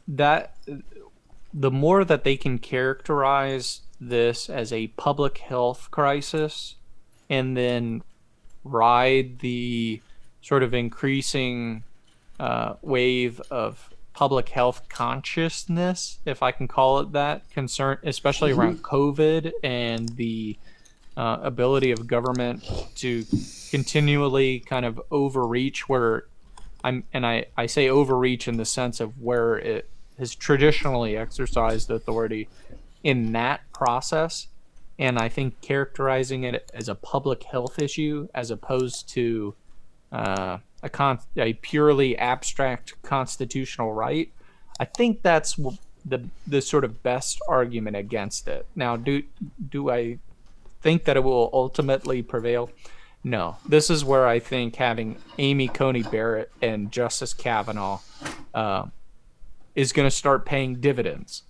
that 0.09 0.57
the 1.53 1.71
more 1.71 2.05
that 2.05 2.25
they 2.25 2.37
can 2.37 2.59
characterize 2.59 3.83
this 4.01 4.49
as 4.49 4.73
a 4.73 4.89
public 4.89 5.39
health 5.39 5.89
crisis 5.91 6.77
and 7.29 7.57
then 7.57 8.03
ride 8.65 9.41
the 9.41 10.01
sort 10.41 10.63
of 10.63 10.73
increasing 10.73 11.83
uh, 12.41 12.75
wave 12.83 13.41
of 13.51 13.91
public 14.13 14.49
health 14.49 14.89
consciousness, 14.89 16.19
if 16.25 16.43
I 16.43 16.53
can 16.53 16.67
call 16.67 17.01
it 17.01 17.13
that, 17.13 17.49
concern, 17.51 17.99
especially 18.03 18.51
mm-hmm. 18.51 18.61
around 18.61 18.83
COVID 18.83 19.53
and 19.63 20.09
the 20.11 20.57
uh, 21.17 21.39
ability 21.43 21.91
of 21.91 22.07
government 22.07 22.65
to 22.97 23.25
continually 23.71 24.61
kind 24.61 24.85
of 24.85 25.01
overreach 25.11 25.89
where 25.89 26.25
I'm, 26.83 27.05
and 27.13 27.27
I, 27.27 27.47
I 27.57 27.67
say 27.67 27.89
overreach 27.89 28.49
in 28.49 28.57
the 28.57 28.65
sense 28.65 29.01
of 29.01 29.21
where 29.21 29.57
it 29.57 29.89
has 30.19 30.35
traditionally 30.35 31.17
exercised 31.17 31.91
authority 31.91 32.49
in 33.03 33.33
that 33.33 33.61
process. 33.73 34.49
And 34.99 35.19
I 35.19 35.29
think 35.29 35.61
characterizing 35.61 36.45
it 36.45 36.71
as 36.75 36.89
a 36.89 36.95
public 36.95 37.45
health 37.45 37.79
issue 37.79 38.29
as 38.35 38.51
opposed 38.51 39.09
to 39.11 39.55
uh, 40.11 40.59
a 40.83 40.89
con 40.89 41.21
a 41.37 41.53
purely 41.55 42.17
abstract 42.19 43.01
constitutional 43.03 43.93
right. 43.93 44.33
I 44.81 44.85
think 44.85 45.23
that's 45.23 45.59
the 46.05 46.29
the 46.47 46.61
sort 46.61 46.85
of 46.85 47.03
best 47.03 47.41
argument 47.49 47.97
against 47.97 48.49
it. 48.49 48.67
Now, 48.75 48.97
do 48.97 49.23
do 49.69 49.91
I 49.91 50.19
think 50.81 51.05
that 51.05 51.17
it 51.17 51.23
will 51.23 51.51
ultimately 51.53 52.23
prevail? 52.23 52.71
No. 53.25 53.57
This 53.69 53.91
is 53.91 54.05
where 54.05 54.27
I 54.27 54.39
think 54.39 54.77
having 54.77 55.17
Amy 55.39 55.69
Coney 55.69 56.03
Barrett 56.03 56.51
and 56.63 56.91
Justice 56.91 57.35
Kavanaugh 57.35 57.99
uh, 58.55 58.87
is 59.79 59.93
going 59.93 60.07
to 60.07 60.15
start 60.15 60.45
paying 60.45 60.81
dividends. 60.81 61.45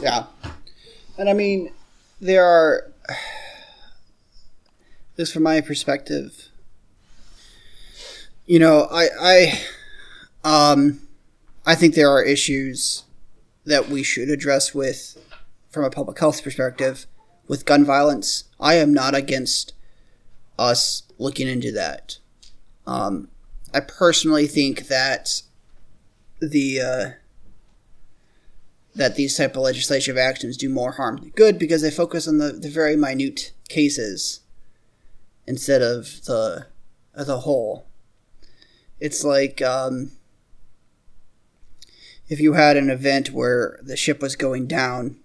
Yeah, 0.00 0.26
and 1.18 1.30
I 1.30 1.32
mean 1.32 1.72
there 2.20 2.44
are. 2.44 2.92
This, 5.16 5.32
from 5.32 5.44
my 5.44 5.62
perspective, 5.62 6.50
you 8.44 8.58
know, 8.58 8.86
I, 8.92 9.08
I, 9.18 9.60
um, 10.44 11.00
I 11.64 11.74
think 11.74 11.94
there 11.94 12.10
are 12.10 12.22
issues 12.22 13.04
that 13.64 13.88
we 13.88 14.02
should 14.02 14.28
address 14.28 14.74
with, 14.74 15.16
from 15.70 15.84
a 15.84 15.90
public 15.90 16.18
health 16.18 16.44
perspective, 16.44 17.06
with 17.48 17.64
gun 17.64 17.82
violence. 17.82 18.44
I 18.60 18.74
am 18.74 18.92
not 18.92 19.14
against 19.14 19.72
us 20.58 21.04
looking 21.16 21.48
into 21.48 21.72
that. 21.72 22.18
Um, 22.86 23.28
I 23.72 23.80
personally 23.80 24.46
think 24.46 24.88
that 24.88 25.40
the 26.40 26.80
uh, 26.80 27.10
that 28.94 29.16
these 29.16 29.36
type 29.36 29.56
of 29.56 29.62
legislative 29.62 30.16
actions 30.16 30.56
do 30.56 30.68
more 30.68 30.92
harm 30.92 31.16
than 31.16 31.30
good 31.30 31.58
because 31.58 31.82
they 31.82 31.90
focus 31.90 32.26
on 32.26 32.38
the, 32.38 32.52
the 32.52 32.70
very 32.70 32.96
minute 32.96 33.52
cases 33.68 34.40
instead 35.46 35.82
of 35.82 36.24
the 36.24 36.66
the 37.14 37.40
whole. 37.40 37.86
It's 38.98 39.24
like 39.24 39.60
um, 39.60 40.12
if 42.28 42.40
you 42.40 42.54
had 42.54 42.76
an 42.76 42.90
event 42.90 43.30
where 43.30 43.78
the 43.82 43.96
ship 43.96 44.20
was 44.20 44.36
going 44.36 44.66
down 44.66 45.16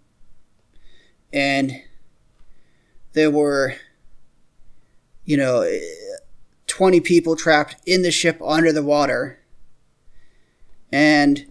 and 1.34 1.82
there 3.14 3.32
were, 3.32 3.76
you 5.26 5.38
know, 5.38 5.68
20 6.68 7.00
people 7.02 7.36
trapped 7.36 7.76
in 7.86 8.02
the 8.02 8.12
ship 8.12 8.42
under 8.46 8.72
the 8.72 8.84
water 8.84 9.41
and 10.92 11.46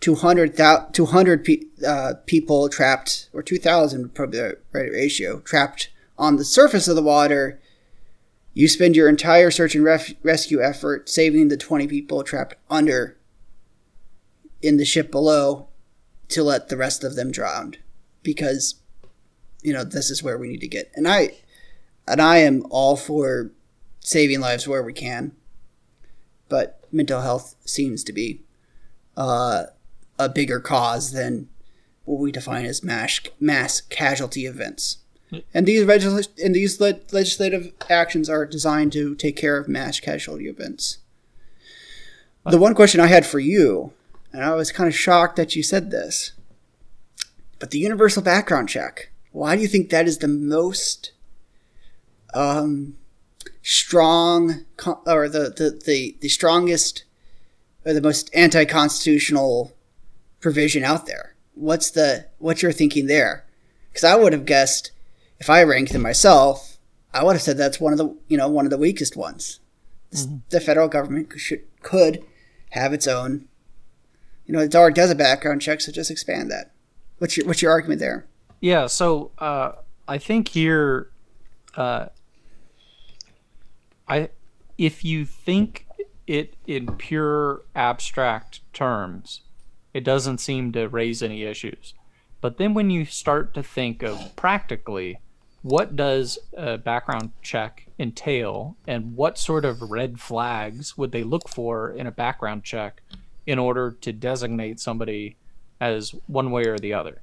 200, 0.00 0.56
200 0.92 1.44
pe- 1.44 1.60
uh, 1.86 2.14
people 2.26 2.68
trapped, 2.68 3.28
or 3.32 3.42
2,000 3.42 4.14
probably 4.14 4.38
the 4.38 4.58
right 4.72 4.90
ratio, 4.90 5.40
trapped 5.40 5.90
on 6.18 6.36
the 6.36 6.44
surface 6.44 6.88
of 6.88 6.96
the 6.96 7.02
water, 7.02 7.60
you 8.52 8.68
spend 8.68 8.96
your 8.96 9.08
entire 9.08 9.50
search 9.50 9.74
and 9.74 9.84
ref- 9.84 10.14
rescue 10.22 10.62
effort 10.62 11.08
saving 11.08 11.48
the 11.48 11.56
20 11.56 11.86
people 11.86 12.22
trapped 12.22 12.54
under 12.68 13.16
in 14.60 14.76
the 14.76 14.84
ship 14.84 15.10
below 15.10 15.68
to 16.28 16.42
let 16.42 16.68
the 16.68 16.76
rest 16.76 17.04
of 17.04 17.16
them 17.16 17.30
drown 17.30 17.74
because 18.22 18.76
you 19.62 19.72
know 19.72 19.84
this 19.84 20.10
is 20.10 20.22
where 20.22 20.38
we 20.38 20.48
need 20.48 20.60
to 20.60 20.68
get. 20.68 20.90
And 20.94 21.08
i 21.08 21.30
and 22.06 22.20
i 22.20 22.38
am 22.38 22.64
all 22.70 22.96
for 22.96 23.50
saving 24.00 24.40
lives 24.40 24.66
where 24.66 24.82
we 24.82 24.92
can 24.92 25.32
but 26.48 26.84
mental 26.90 27.20
health 27.20 27.56
seems 27.64 28.02
to 28.04 28.12
be 28.12 28.42
uh, 29.20 29.66
a 30.18 30.28
bigger 30.28 30.60
cause 30.60 31.12
than 31.12 31.48
what 32.04 32.18
we 32.18 32.32
define 32.32 32.64
as 32.64 32.82
mass 32.82 33.20
mass 33.38 33.80
casualty 33.80 34.46
events 34.46 34.98
and 35.54 35.66
these 35.66 35.82
and 36.42 36.54
these 36.54 36.80
le- 36.80 37.00
legislative 37.12 37.72
actions 37.88 38.28
are 38.28 38.44
designed 38.44 38.92
to 38.92 39.14
take 39.14 39.36
care 39.36 39.56
of 39.56 39.68
mass 39.68 40.00
casualty 40.00 40.48
events. 40.48 40.98
The 42.44 42.58
one 42.58 42.74
question 42.74 43.00
I 43.00 43.06
had 43.06 43.26
for 43.26 43.38
you, 43.38 43.92
and 44.32 44.42
I 44.42 44.54
was 44.54 44.72
kind 44.72 44.88
of 44.88 44.96
shocked 44.96 45.36
that 45.36 45.54
you 45.54 45.62
said 45.62 45.90
this, 45.90 46.32
but 47.58 47.70
the 47.70 47.78
universal 47.78 48.22
background 48.22 48.68
check. 48.68 49.10
Why 49.32 49.54
do 49.54 49.62
you 49.62 49.68
think 49.68 49.90
that 49.90 50.08
is 50.08 50.18
the 50.18 50.28
most 50.28 51.12
um, 52.34 52.96
strong 53.62 54.64
or 55.06 55.28
the, 55.28 55.50
the, 55.50 55.80
the, 55.84 56.16
the 56.20 56.28
strongest 56.28 57.04
or 57.84 57.92
the 57.92 58.00
most 58.00 58.30
anti-constitutional 58.34 59.76
provision 60.40 60.84
out 60.84 61.06
there? 61.06 61.34
What's 61.54 61.90
the 61.90 62.26
what's 62.38 62.62
your 62.62 62.72
thinking 62.72 63.06
there? 63.06 63.44
Because 63.90 64.04
I 64.04 64.16
would 64.16 64.32
have 64.32 64.44
guessed 64.44 64.92
if 65.38 65.50
I 65.50 65.62
ranked 65.62 65.92
them 65.92 66.02
myself, 66.02 66.78
I 67.12 67.24
would 67.24 67.32
have 67.32 67.42
said 67.42 67.56
that's 67.56 67.80
one 67.80 67.92
of 67.92 67.98
the 67.98 68.16
you 68.28 68.36
know 68.36 68.48
one 68.48 68.66
of 68.66 68.70
the 68.70 68.78
weakest 68.78 69.16
ones. 69.16 69.60
Mm-hmm. 70.12 70.36
The 70.50 70.60
federal 70.60 70.88
government 70.88 71.32
should 71.36 71.62
could 71.82 72.24
have 72.70 72.92
its 72.92 73.06
own. 73.06 73.48
You 74.46 74.54
know, 74.54 74.60
it 74.60 74.74
already 74.74 74.94
does 74.94 75.10
a 75.10 75.14
background 75.14 75.62
check, 75.62 75.80
so 75.80 75.92
just 75.92 76.10
expand 76.10 76.50
that. 76.50 76.72
What's 77.18 77.36
your 77.36 77.46
what's 77.46 77.62
your 77.62 77.70
argument 77.70 78.00
there? 78.00 78.26
Yeah, 78.60 78.86
so 78.86 79.30
uh, 79.38 79.72
I 80.06 80.18
think 80.18 80.48
here, 80.48 81.10
uh, 81.76 82.06
I 84.08 84.30
if 84.76 85.04
you 85.04 85.24
think 85.24 85.86
it 86.30 86.54
in 86.64 86.86
pure 86.96 87.62
abstract 87.74 88.60
terms, 88.72 89.40
it 89.92 90.04
doesn't 90.04 90.38
seem 90.38 90.70
to 90.70 90.86
raise 90.86 91.24
any 91.24 91.42
issues. 91.42 91.92
But 92.40 92.56
then 92.56 92.72
when 92.72 92.88
you 92.88 93.04
start 93.04 93.52
to 93.54 93.64
think 93.64 94.04
of 94.04 94.36
practically, 94.36 95.18
what 95.62 95.96
does 95.96 96.38
a 96.56 96.78
background 96.78 97.32
check 97.42 97.88
entail 97.98 98.76
and 98.86 99.16
what 99.16 99.38
sort 99.38 99.64
of 99.64 99.90
red 99.90 100.20
flags 100.20 100.96
would 100.96 101.10
they 101.10 101.24
look 101.24 101.48
for 101.48 101.90
in 101.90 102.06
a 102.06 102.12
background 102.12 102.62
check 102.62 103.02
in 103.44 103.58
order 103.58 103.90
to 104.00 104.12
designate 104.12 104.78
somebody 104.78 105.36
as 105.80 106.14
one 106.28 106.52
way 106.52 106.64
or 106.66 106.78
the 106.78 106.94
other 106.94 107.20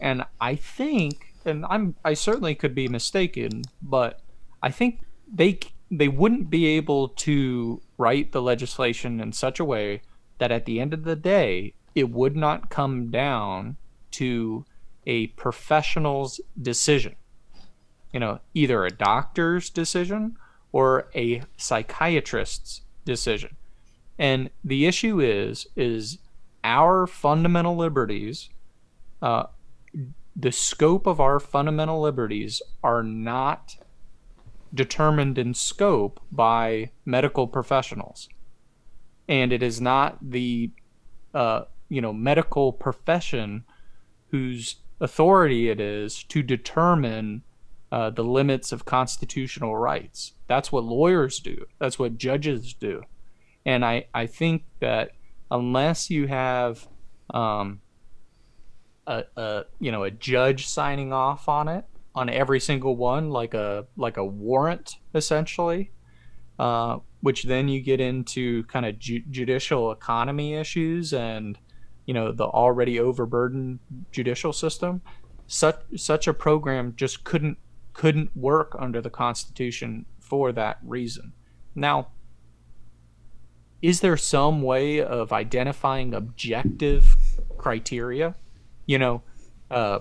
and 0.00 0.24
i 0.40 0.54
think 0.54 1.34
and 1.44 1.64
i'm 1.68 1.94
i 2.04 2.14
certainly 2.14 2.54
could 2.54 2.74
be 2.74 2.86
mistaken 2.86 3.62
but 3.82 4.20
i 4.62 4.70
think 4.70 5.00
they 5.32 5.58
they 5.90 6.08
wouldn't 6.08 6.48
be 6.48 6.66
able 6.66 7.08
to 7.08 7.80
write 8.00 8.32
the 8.32 8.42
legislation 8.42 9.20
in 9.20 9.32
such 9.32 9.60
a 9.60 9.64
way 9.64 10.02
that 10.38 10.50
at 10.50 10.64
the 10.64 10.80
end 10.80 10.94
of 10.94 11.04
the 11.04 11.16
day 11.16 11.74
it 11.94 12.10
would 12.10 12.36
not 12.36 12.70
come 12.70 13.10
down 13.10 13.76
to 14.10 14.64
a 15.06 15.26
professional's 15.28 16.40
decision 16.60 17.14
you 18.12 18.20
know, 18.20 18.40
either 18.54 18.84
a 18.84 18.90
doctor's 18.90 19.70
decision 19.70 20.36
or 20.72 21.08
a 21.14 21.42
psychiatrist's 21.56 22.82
decision. 23.04 23.56
And 24.18 24.50
the 24.64 24.86
issue 24.86 25.20
is 25.20 25.66
is 25.76 26.18
our 26.62 27.06
fundamental 27.06 27.76
liberties, 27.76 28.50
uh, 29.22 29.44
the 30.36 30.52
scope 30.52 31.06
of 31.06 31.20
our 31.20 31.40
fundamental 31.40 32.00
liberties 32.00 32.60
are 32.82 33.02
not 33.02 33.76
determined 34.72 35.38
in 35.38 35.54
scope 35.54 36.20
by 36.30 36.90
medical 37.04 37.46
professionals, 37.46 38.28
and 39.28 39.52
it 39.52 39.62
is 39.62 39.80
not 39.80 40.18
the 40.20 40.70
uh, 41.34 41.62
you 41.88 42.00
know 42.00 42.12
medical 42.12 42.72
profession 42.72 43.64
whose 44.30 44.76
authority 45.00 45.68
it 45.68 45.80
is 45.80 46.22
to 46.24 46.42
determine 46.42 47.42
uh, 47.92 48.10
the 48.10 48.22
limits 48.22 48.72
of 48.72 48.84
constitutional 48.84 49.76
rights. 49.76 50.32
That's 50.46 50.70
what 50.70 50.84
lawyers 50.84 51.40
do. 51.40 51.66
That's 51.78 51.98
what 51.98 52.18
judges 52.18 52.74
do. 52.74 53.02
And 53.66 53.84
I, 53.84 54.06
I 54.14 54.26
think 54.26 54.64
that 54.80 55.12
unless 55.50 56.10
you 56.10 56.26
have 56.28 56.86
um, 57.34 57.80
a, 59.06 59.24
a 59.36 59.64
you 59.78 59.90
know 59.90 60.04
a 60.04 60.10
judge 60.10 60.66
signing 60.66 61.12
off 61.12 61.48
on 61.48 61.68
it 61.68 61.84
on 62.14 62.28
every 62.28 62.60
single 62.60 62.96
one 62.96 63.30
like 63.30 63.54
a 63.54 63.86
like 63.96 64.16
a 64.16 64.24
warrant 64.24 64.96
essentially 65.14 65.90
uh, 66.58 66.98
which 67.20 67.44
then 67.44 67.68
you 67.68 67.80
get 67.80 68.00
into 68.00 68.64
kind 68.64 68.84
of 68.84 68.98
ju- 68.98 69.22
judicial 69.30 69.92
economy 69.92 70.54
issues 70.54 71.12
and 71.12 71.58
you 72.06 72.14
know 72.14 72.32
the 72.32 72.44
already 72.44 72.98
overburdened 72.98 73.78
judicial 74.10 74.52
system 74.52 75.00
such 75.46 75.80
such 75.96 76.28
a 76.28 76.34
program 76.34 76.94
just 76.96 77.24
couldn't 77.24 77.58
couldn't 77.92 78.34
work 78.36 78.76
under 78.78 79.00
the 79.00 79.10
Constitution 79.10 80.06
for 80.20 80.52
that 80.52 80.78
reason. 80.82 81.32
Now, 81.74 82.08
is 83.82 84.00
there 84.00 84.16
some 84.16 84.62
way 84.62 85.02
of 85.02 85.32
identifying 85.32 86.14
objective 86.14 87.16
criteria? 87.58 88.36
You 88.86 88.98
know, 88.98 89.22
uh, 89.70 90.00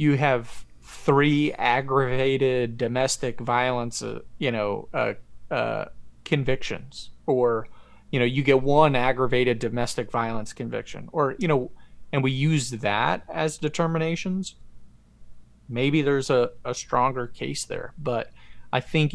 you 0.00 0.16
have 0.16 0.64
three 0.80 1.52
aggravated 1.52 2.78
domestic 2.78 3.38
violence, 3.38 4.00
uh, 4.02 4.20
you 4.38 4.50
know, 4.50 4.88
uh, 4.94 5.12
uh 5.50 5.84
convictions, 6.24 7.10
or 7.26 7.68
you 8.10 8.18
know, 8.18 8.24
you 8.24 8.42
get 8.42 8.62
one 8.62 8.96
aggravated 8.96 9.58
domestic 9.58 10.10
violence 10.10 10.54
conviction, 10.54 11.10
or 11.12 11.36
you 11.38 11.46
know, 11.46 11.70
and 12.14 12.24
we 12.24 12.30
use 12.30 12.70
that 12.70 13.24
as 13.28 13.58
determinations. 13.58 14.54
Maybe 15.68 16.00
there's 16.00 16.30
a, 16.30 16.50
a 16.64 16.74
stronger 16.74 17.26
case 17.26 17.66
there. 17.66 17.92
But 17.98 18.32
I 18.72 18.80
think 18.80 19.14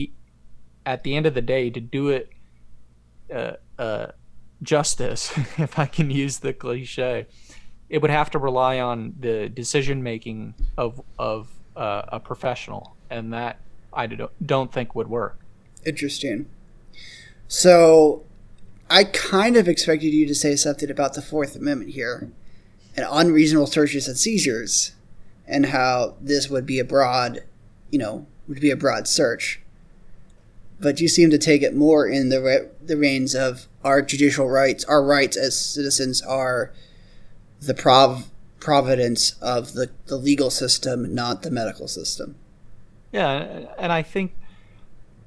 at 0.85 1.03
the 1.03 1.15
end 1.15 1.25
of 1.25 1.33
the 1.33 1.41
day, 1.41 1.71
to 1.71 1.81
do 1.81 2.09
it 2.09 2.29
uh, 3.33 3.53
uh, 3.79 4.11
justice, 4.61 5.35
if 5.57 5.79
I 5.79 5.87
can 5.87 6.11
use 6.11 6.39
the 6.39 6.53
cliche, 6.53 7.25
it 7.89 8.01
would 8.01 8.11
have 8.11 8.29
to 8.31 8.39
rely 8.39 8.79
on 8.79 9.15
the 9.19 9.49
decision 9.49 10.03
making 10.03 10.53
of 10.77 11.01
of 11.19 11.49
uh, 11.75 12.03
a 12.07 12.19
professional, 12.19 12.95
and 13.09 13.33
that 13.33 13.59
I 13.93 14.07
don't 14.45 14.71
think 14.71 14.95
would 14.95 15.09
work. 15.09 15.39
Interesting. 15.85 16.47
So, 17.47 18.23
I 18.89 19.03
kind 19.03 19.55
of 19.55 19.67
expected 19.67 20.13
you 20.13 20.25
to 20.25 20.35
say 20.35 20.55
something 20.55 20.89
about 20.89 21.13
the 21.13 21.21
Fourth 21.21 21.55
Amendment 21.55 21.91
here, 21.91 22.31
and 22.95 23.05
unreasonable 23.09 23.67
searches 23.67 24.07
and 24.07 24.17
seizures 24.17 24.93
and 25.47 25.67
how 25.67 26.15
this 26.19 26.49
would 26.49 26.65
be 26.65 26.79
a 26.79 26.83
broad, 26.83 27.43
you 27.91 27.99
know, 27.99 28.25
would 28.47 28.59
be 28.59 28.71
a 28.71 28.75
broad 28.75 29.07
search. 29.07 29.61
But 30.79 30.99
you 30.99 31.07
seem 31.07 31.29
to 31.29 31.37
take 31.37 31.61
it 31.61 31.75
more 31.75 32.07
in 32.07 32.29
the 32.29 32.41
re- 32.41 32.67
the 32.83 32.97
reins 32.97 33.33
of 33.33 33.67
our 33.83 34.01
judicial 34.01 34.49
rights. 34.49 34.83
Our 34.85 35.03
rights 35.03 35.37
as 35.37 35.57
citizens 35.57 36.21
are 36.21 36.73
the 37.61 37.73
prov- 37.73 38.29
providence 38.59 39.35
of 39.41 39.73
the, 39.73 39.89
the 40.07 40.17
legal 40.17 40.49
system, 40.49 41.13
not 41.13 41.43
the 41.43 41.51
medical 41.51 41.87
system. 41.87 42.35
Yeah, 43.11 43.67
and 43.77 43.91
I 43.91 44.01
think 44.01 44.33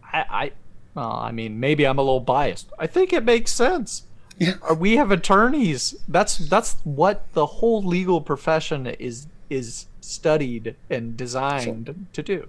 I, 0.02 0.24
I 0.30 0.52
well, 0.94 1.12
I 1.12 1.30
mean, 1.30 1.60
maybe 1.60 1.86
I'm 1.86 1.98
a 1.98 2.02
little 2.02 2.20
biased. 2.20 2.70
I 2.78 2.86
think 2.86 3.12
it 3.12 3.24
makes 3.24 3.52
sense. 3.52 4.02
Yeah. 4.38 4.54
Uh, 4.68 4.74
we 4.74 4.96
have 4.96 5.10
attorneys. 5.10 5.94
That's 6.06 6.38
that's 6.38 6.76
what 6.84 7.32
the 7.34 7.46
whole 7.46 7.82
legal 7.82 8.20
profession 8.20 8.86
is 8.86 9.26
is 9.50 9.86
studied 10.00 10.76
and 10.90 11.16
designed 11.16 11.86
sure. 11.86 11.94
to 12.12 12.22
do 12.22 12.48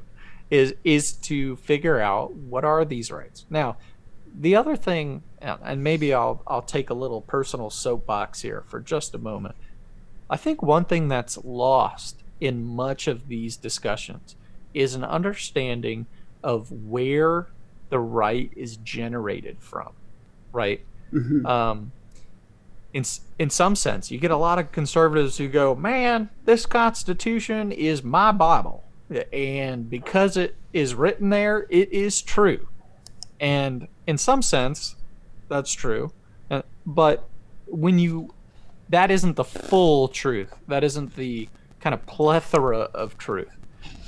is 0.50 0.74
is 0.84 1.12
to 1.14 1.56
figure 1.58 2.00
out 2.00 2.34
what 2.34 2.66
are 2.66 2.84
these 2.86 3.12
rights. 3.12 3.46
Now, 3.50 3.78
the 4.38 4.56
other 4.56 4.76
thing, 4.76 5.24
and 5.42 5.84
maybe 5.84 6.14
I'll 6.14 6.42
I'll 6.48 6.62
take 6.62 6.90
a 6.90 6.94
little 6.94 7.22
personal 7.22 7.70
soapbox 7.70 8.42
here 8.42 8.64
for 8.68 8.80
just 8.80 9.14
a 9.14 9.20
moment. 9.20 9.56
I 10.30 10.38
think 10.38 10.62
one 10.62 10.86
thing 10.86 11.08
that's 11.08 11.38
lost 11.44 12.24
in 12.40 12.64
much 12.64 13.08
of 13.08 13.28
these 13.28 13.58
discussions 13.58 14.36
is 14.74 14.94
an 14.94 15.04
understanding 15.04 16.06
of 16.44 16.72
where 16.72 17.48
the 17.90 18.00
right 18.00 18.52
is 18.56 18.78
generated 18.78 19.58
from, 19.60 19.90
right? 20.52 20.86
Mm-hmm. 21.12 21.46
Um, 21.46 21.92
in 22.94 23.04
in 23.38 23.50
some 23.50 23.76
sense, 23.76 24.10
you 24.10 24.20
get 24.20 24.32
a 24.32 24.38
lot 24.38 24.60
of 24.60 24.72
conservatives 24.72 25.38
who 25.38 25.48
go, 25.48 25.76
"Man, 25.76 26.30
this 26.46 26.66
Constitution 26.66 27.72
is 27.72 28.04
my 28.04 28.32
Bible, 28.32 28.84
and 29.34 29.90
because 29.90 30.38
it 30.38 30.56
is 30.74 30.96
written 30.96 31.30
there, 31.30 31.68
it 31.70 31.92
is 31.92 32.22
true." 32.22 32.68
And 33.40 33.88
in 34.08 34.18
some 34.18 34.42
sense, 34.42 34.96
that's 35.48 35.72
true. 35.72 36.12
Uh, 36.50 36.64
but 36.86 37.28
when 37.68 38.00
you 38.00 38.34
that 38.90 39.12
isn't 39.12 39.36
the 39.36 39.44
full 39.44 40.08
truth. 40.08 40.54
That 40.68 40.84
isn't 40.84 41.16
the 41.16 41.50
kind 41.80 41.94
of 41.94 42.06
plethora 42.06 42.90
of 42.94 43.18
truth. 43.18 43.56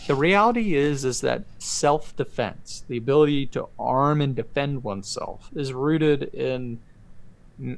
The 0.07 0.15
reality 0.15 0.75
is 0.75 1.05
is 1.05 1.21
that 1.21 1.43
self-defense, 1.59 2.83
the 2.87 2.97
ability 2.97 3.45
to 3.47 3.67
arm 3.79 4.19
and 4.21 4.35
defend 4.35 4.83
oneself 4.83 5.49
is 5.55 5.73
rooted 5.73 6.23
in 6.33 6.79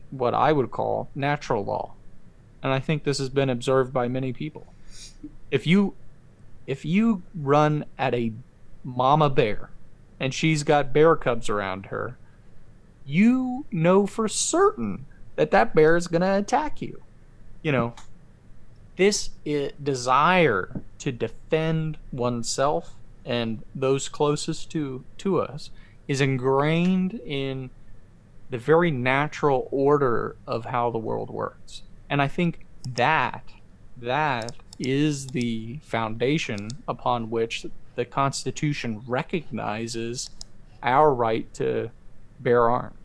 what 0.09 0.33
I 0.33 0.53
would 0.53 0.71
call 0.71 1.09
natural 1.13 1.65
law. 1.65 1.93
And 2.61 2.71
I 2.71 2.79
think 2.79 3.03
this 3.03 3.17
has 3.17 3.29
been 3.29 3.49
observed 3.49 3.91
by 3.91 4.07
many 4.07 4.31
people. 4.31 4.65
If 5.51 5.67
you 5.67 5.95
if 6.65 6.85
you 6.85 7.23
run 7.35 7.83
at 7.97 8.13
a 8.13 8.31
mama 8.85 9.29
bear 9.29 9.69
and 10.19 10.33
she's 10.33 10.63
got 10.63 10.93
bear 10.93 11.17
cubs 11.17 11.49
around 11.49 11.87
her, 11.87 12.17
you 13.05 13.65
know 13.69 14.07
for 14.07 14.29
certain 14.29 15.05
that 15.35 15.51
that 15.51 15.75
bear 15.75 15.95
is 15.95 16.07
going 16.07 16.21
to 16.21 16.37
attack 16.37 16.81
you. 16.81 17.01
You 17.61 17.71
know, 17.71 17.93
this 18.95 19.29
desire 19.81 20.81
to 20.99 21.11
defend 21.11 21.97
oneself 22.11 22.95
and 23.25 23.63
those 23.73 24.09
closest 24.09 24.69
to 24.71 25.03
to 25.17 25.41
us 25.41 25.69
is 26.07 26.21
ingrained 26.21 27.19
in 27.25 27.69
the 28.49 28.57
very 28.57 28.91
natural 28.91 29.67
order 29.71 30.35
of 30.45 30.65
how 30.65 30.91
the 30.91 30.97
world 30.97 31.29
works. 31.29 31.81
And 32.09 32.21
I 32.21 32.27
think 32.27 32.65
that 32.87 33.43
that 33.97 34.53
is 34.77 35.27
the 35.27 35.79
foundation 35.81 36.69
upon 36.87 37.29
which 37.29 37.65
the 37.95 38.05
Constitution 38.05 39.01
recognizes 39.07 40.29
our 40.83 41.13
right 41.13 41.51
to 41.53 41.89
bear 42.39 42.69
arms 42.69 43.02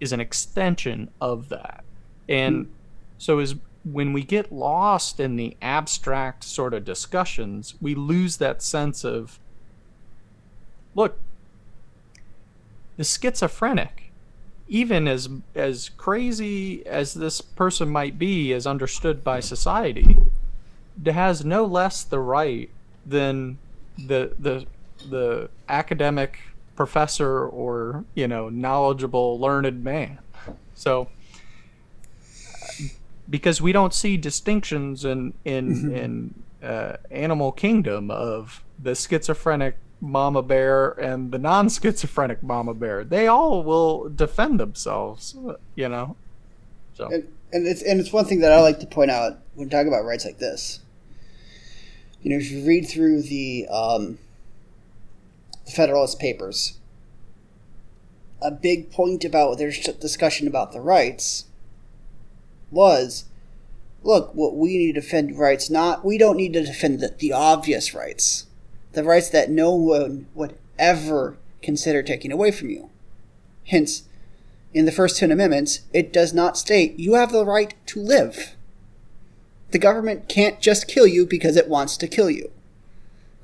is 0.00 0.12
an 0.12 0.20
extension 0.20 1.10
of 1.20 1.48
that. 1.48 1.84
And 2.28 2.66
hmm. 2.66 2.72
so 3.18 3.38
is 3.38 3.56
when 3.84 4.12
we 4.12 4.22
get 4.22 4.52
lost 4.52 5.20
in 5.20 5.36
the 5.36 5.56
abstract 5.62 6.44
sort 6.44 6.74
of 6.74 6.84
discussions, 6.84 7.74
we 7.80 7.94
lose 7.94 8.36
that 8.38 8.62
sense 8.62 9.04
of 9.04 9.38
look, 10.94 11.18
the 12.96 13.04
schizophrenic, 13.04 14.10
even 14.68 15.06
as 15.08 15.28
as 15.54 15.90
crazy 15.90 16.86
as 16.86 17.14
this 17.14 17.40
person 17.40 17.88
might 17.88 18.18
be 18.18 18.52
as 18.52 18.66
understood 18.66 19.22
by 19.24 19.40
society, 19.40 20.18
has 21.06 21.44
no 21.44 21.64
less 21.64 22.02
the 22.02 22.18
right 22.18 22.70
than 23.06 23.58
the 23.96 24.32
the 24.38 24.66
the 25.08 25.48
academic 25.68 26.40
professor 26.78 27.44
or 27.44 28.04
you 28.14 28.28
know 28.28 28.48
knowledgeable 28.48 29.38
learned 29.40 29.82
man. 29.82 30.18
So 30.74 31.08
because 33.28 33.60
we 33.60 33.72
don't 33.72 33.92
see 33.92 34.16
distinctions 34.16 35.04
in 35.04 35.34
in 35.44 35.74
mm-hmm. 35.74 35.94
in 35.94 36.34
uh, 36.62 36.96
animal 37.10 37.50
kingdom 37.50 38.12
of 38.12 38.62
the 38.80 38.94
schizophrenic 38.94 39.76
mama 40.00 40.40
bear 40.40 40.90
and 40.90 41.32
the 41.32 41.38
non-schizophrenic 41.38 42.40
mama 42.40 42.72
bear 42.72 43.02
they 43.02 43.26
all 43.26 43.64
will 43.64 44.08
defend 44.08 44.60
themselves 44.60 45.36
you 45.74 45.88
know? 45.88 46.14
So. 46.94 47.06
And, 47.12 47.26
and 47.52 47.66
it's 47.66 47.82
and 47.82 47.98
it's 47.98 48.12
one 48.12 48.24
thing 48.24 48.40
that 48.40 48.52
i 48.52 48.60
like 48.60 48.78
to 48.78 48.86
point 48.86 49.10
out 49.10 49.38
when 49.56 49.68
talking 49.68 49.88
about 49.88 50.04
rights 50.04 50.24
like 50.24 50.38
this. 50.38 50.80
You 52.22 52.30
know 52.30 52.36
if 52.36 52.50
you 52.50 52.64
read 52.64 52.88
through 52.88 53.22
the 53.22 53.66
um, 53.68 54.18
the 54.18 54.27
federalist 55.78 56.18
papers. 56.18 56.76
A 58.42 58.50
big 58.50 58.90
point 58.90 59.24
about 59.24 59.58
their 59.58 59.70
discussion 59.70 60.48
about 60.48 60.72
the 60.72 60.80
rights 60.80 61.44
was 62.72 63.26
look 64.02 64.34
what 64.34 64.56
we 64.56 64.76
need 64.76 64.94
to 64.94 65.00
defend 65.00 65.38
rights 65.38 65.70
not 65.70 66.04
we 66.04 66.18
don't 66.18 66.36
need 66.36 66.52
to 66.52 66.64
defend 66.64 67.00
the, 67.00 67.08
the 67.18 67.32
obvious 67.32 67.94
rights 67.94 68.46
the 68.92 69.02
rights 69.02 69.30
that 69.30 69.50
no 69.50 69.74
one 69.74 70.26
would 70.34 70.56
ever 70.78 71.36
consider 71.62 72.02
taking 72.02 72.30
away 72.30 72.50
from 72.50 72.70
you. 72.70 72.90
Hence 73.66 74.02
in 74.74 74.84
the 74.84 74.92
first 74.92 75.18
10 75.18 75.30
amendments 75.30 75.82
it 75.92 76.12
does 76.12 76.34
not 76.34 76.58
state 76.58 76.98
you 76.98 77.14
have 77.14 77.30
the 77.30 77.44
right 77.44 77.74
to 77.86 78.00
live. 78.00 78.56
The 79.70 79.78
government 79.78 80.28
can't 80.28 80.60
just 80.60 80.88
kill 80.88 81.06
you 81.06 81.24
because 81.24 81.56
it 81.56 81.68
wants 81.68 81.96
to 81.98 82.08
kill 82.08 82.30
you. 82.30 82.50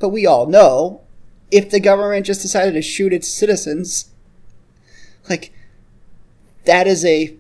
But 0.00 0.08
we 0.08 0.26
all 0.26 0.46
know 0.46 1.03
if 1.50 1.70
the 1.70 1.80
government 1.80 2.26
just 2.26 2.42
decided 2.42 2.74
to 2.74 2.82
shoot 2.82 3.12
its 3.12 3.28
citizens 3.28 4.10
like 5.28 5.52
that 6.64 6.86
is 6.86 7.04
a 7.04 7.36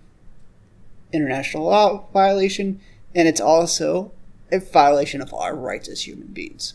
international 1.12 1.64
law 1.64 2.06
violation, 2.12 2.80
and 3.14 3.28
it's 3.28 3.40
also 3.40 4.12
a 4.50 4.58
violation 4.58 5.20
of 5.20 5.32
our 5.32 5.54
rights 5.54 5.88
as 5.88 6.06
human 6.06 6.28
beings. 6.28 6.74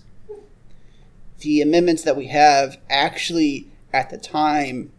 The 1.39 1.61
amendments 1.61 2.03
that 2.03 2.17
we 2.17 2.27
have 2.27 2.77
actually, 2.89 3.67
at 3.93 4.09
the 4.09 4.17
time, 4.17 4.91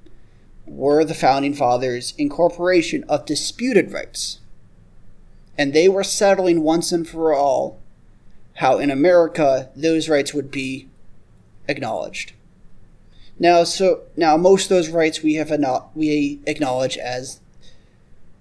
were 0.67 1.05
the 1.05 1.15
founding 1.15 1.55
fathers' 1.55 2.15
incorporation 2.17 3.05
of 3.09 3.27
disputed 3.27 3.93
rights. 3.93 4.41
And 5.59 5.73
they 5.73 5.89
were 5.89 6.05
settling 6.05 6.63
once 6.63 6.93
and 6.93 7.07
for 7.07 7.35
all 7.35 7.79
how 8.55 8.79
in 8.79 8.91
America 8.91 9.71
those 9.75 10.09
rights 10.09 10.33
would 10.33 10.51
be 10.51 10.89
acknowledged. 11.71 12.33
Now, 13.39 13.65
so 13.65 14.03
now 14.17 14.37
most 14.37 14.65
of 14.65 14.69
those 14.71 14.91
rights 14.91 15.23
we 15.23 15.35
have 15.35 15.59
not 15.59 15.97
we 15.97 16.41
acknowledge 16.47 16.99
as, 16.99 17.41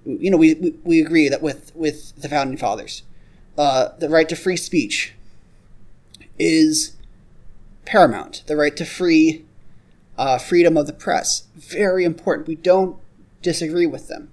you 0.06 0.30
know, 0.30 0.38
we, 0.38 0.56
we, 0.56 0.76
we 0.84 1.02
agree 1.02 1.30
that 1.30 1.42
with 1.42 1.74
with 1.74 2.14
the 2.22 2.28
founding 2.28 2.58
fathers, 2.58 3.04
uh, 3.58 3.90
the 3.98 4.10
right 4.10 4.28
to 4.28 4.36
free 4.36 4.58
speech 4.58 5.14
is 6.38 6.98
paramount. 7.86 8.44
The 8.48 8.58
right 8.58 8.76
to 8.76 8.86
free 8.86 9.46
uh, 10.18 10.38
freedom 10.38 10.76
of 10.76 10.86
the 10.86 10.94
press 10.94 11.44
very 11.56 12.04
important. 12.04 12.50
We 12.50 12.56
don't 12.56 12.98
disagree 13.42 13.86
with 13.86 14.10
them, 14.10 14.32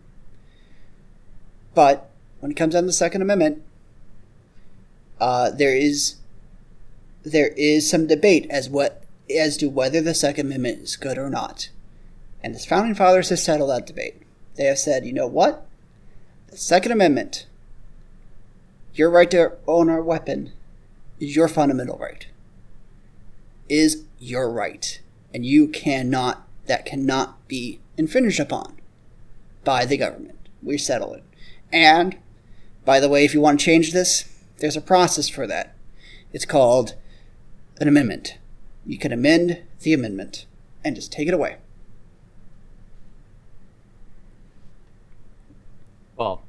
but 1.74 2.11
when 2.40 2.51
it 2.51 2.57
comes 2.57 2.74
down 2.74 2.82
to 2.82 2.88
the 2.88 2.92
Second 2.92 3.22
Amendment, 3.22 3.62
uh, 5.20 5.51
there 5.51 5.76
is 5.76 6.16
there 7.27 7.49
is 7.57 7.91
some 7.91 8.07
debate 8.07 8.47
as 8.51 8.70
what 8.70 9.03
as 9.29 9.57
to 9.57 9.68
whether 9.68 10.01
the 10.01 10.14
Second 10.14 10.47
Amendment 10.47 10.83
is 10.83 10.95
good 10.95 11.18
or 11.18 11.29
not. 11.29 11.70
And 12.41 12.55
the 12.55 12.61
Founding 12.61 12.95
Fathers 12.95 13.31
have 13.31 13.41
settled 13.41 13.70
that 13.70 13.87
debate. 13.87 14.22
They 14.55 14.66
have 14.66 14.79
said, 14.79 15.05
you 15.05 15.12
know 15.12 15.27
what? 15.27 15.66
The 16.49 16.57
Second 16.57 16.93
Amendment, 16.93 17.47
your 18.95 19.11
right 19.11 19.29
to 19.33 19.55
own 19.66 19.91
a 19.91 20.01
weapon, 20.01 20.53
is 21.18 21.35
your 21.35 21.49
fundamental 21.49 21.99
right. 21.99 22.29
Is 23.68 24.05
your 24.20 24.49
right. 24.49 25.01
And 25.35 25.45
you 25.45 25.66
cannot, 25.66 26.47
that 26.66 26.87
cannot 26.87 27.49
be 27.49 27.81
infringed 27.97 28.39
upon 28.39 28.77
by 29.64 29.85
the 29.85 29.97
government. 29.97 30.39
We 30.62 30.79
settle 30.79 31.14
it. 31.14 31.24
And, 31.72 32.16
by 32.85 33.01
the 33.01 33.09
way, 33.09 33.24
if 33.24 33.35
you 33.35 33.41
want 33.41 33.59
to 33.59 33.66
change 33.66 33.93
this, 33.93 34.33
there's 34.59 34.77
a 34.77 34.81
process 34.81 35.29
for 35.29 35.49
that. 35.49 35.74
It's 36.33 36.45
called 36.45 36.95
an 37.79 37.89
amendment 37.89 38.39
you 38.87 38.99
can 38.99 39.12
amend 39.12 39.62
the 39.81 39.93
amendment 39.93 40.47
and 40.85 40.95
just 40.95 41.11
take 41.11 41.27
it 41.27 41.35
away. 41.35 41.57
Well, 46.16 46.43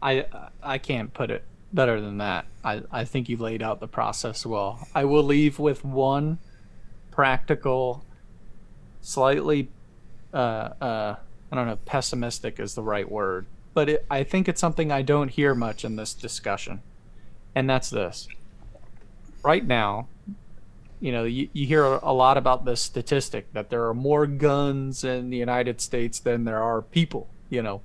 I 0.00 0.26
I 0.62 0.78
can't 0.78 1.12
put 1.12 1.30
it 1.30 1.42
better 1.72 2.00
than 2.00 2.18
that. 2.18 2.46
I, 2.62 2.82
I 2.92 3.04
think 3.04 3.28
you 3.28 3.36
laid 3.36 3.60
out 3.60 3.80
the 3.80 3.88
process 3.88 4.46
well. 4.46 4.86
I 4.94 5.04
will 5.04 5.24
leave 5.24 5.58
with 5.58 5.84
one 5.84 6.38
practical, 7.10 8.04
slightly, 9.00 9.68
uh, 10.32 10.36
uh, 10.80 11.16
I 11.50 11.56
don't 11.56 11.66
know, 11.66 11.78
pessimistic 11.84 12.60
is 12.60 12.74
the 12.74 12.82
right 12.82 13.10
word, 13.10 13.46
but 13.74 13.88
it, 13.88 14.06
I 14.08 14.22
think 14.22 14.48
it's 14.48 14.60
something 14.60 14.92
I 14.92 15.02
don't 15.02 15.28
hear 15.28 15.54
much 15.54 15.84
in 15.84 15.96
this 15.96 16.14
discussion, 16.14 16.80
and 17.54 17.68
that's 17.68 17.90
this. 17.90 18.28
Right 19.42 19.66
now, 19.66 20.06
you 21.00 21.12
know, 21.12 21.24
you, 21.24 21.48
you 21.52 21.66
hear 21.66 21.84
a 21.84 22.12
lot 22.12 22.36
about 22.36 22.64
the 22.64 22.76
statistic 22.76 23.52
that 23.52 23.70
there 23.70 23.86
are 23.88 23.94
more 23.94 24.26
guns 24.26 25.04
in 25.04 25.30
the 25.30 25.36
United 25.36 25.80
States 25.80 26.18
than 26.18 26.44
there 26.44 26.62
are 26.62 26.82
people, 26.82 27.28
you 27.50 27.62
know. 27.62 27.82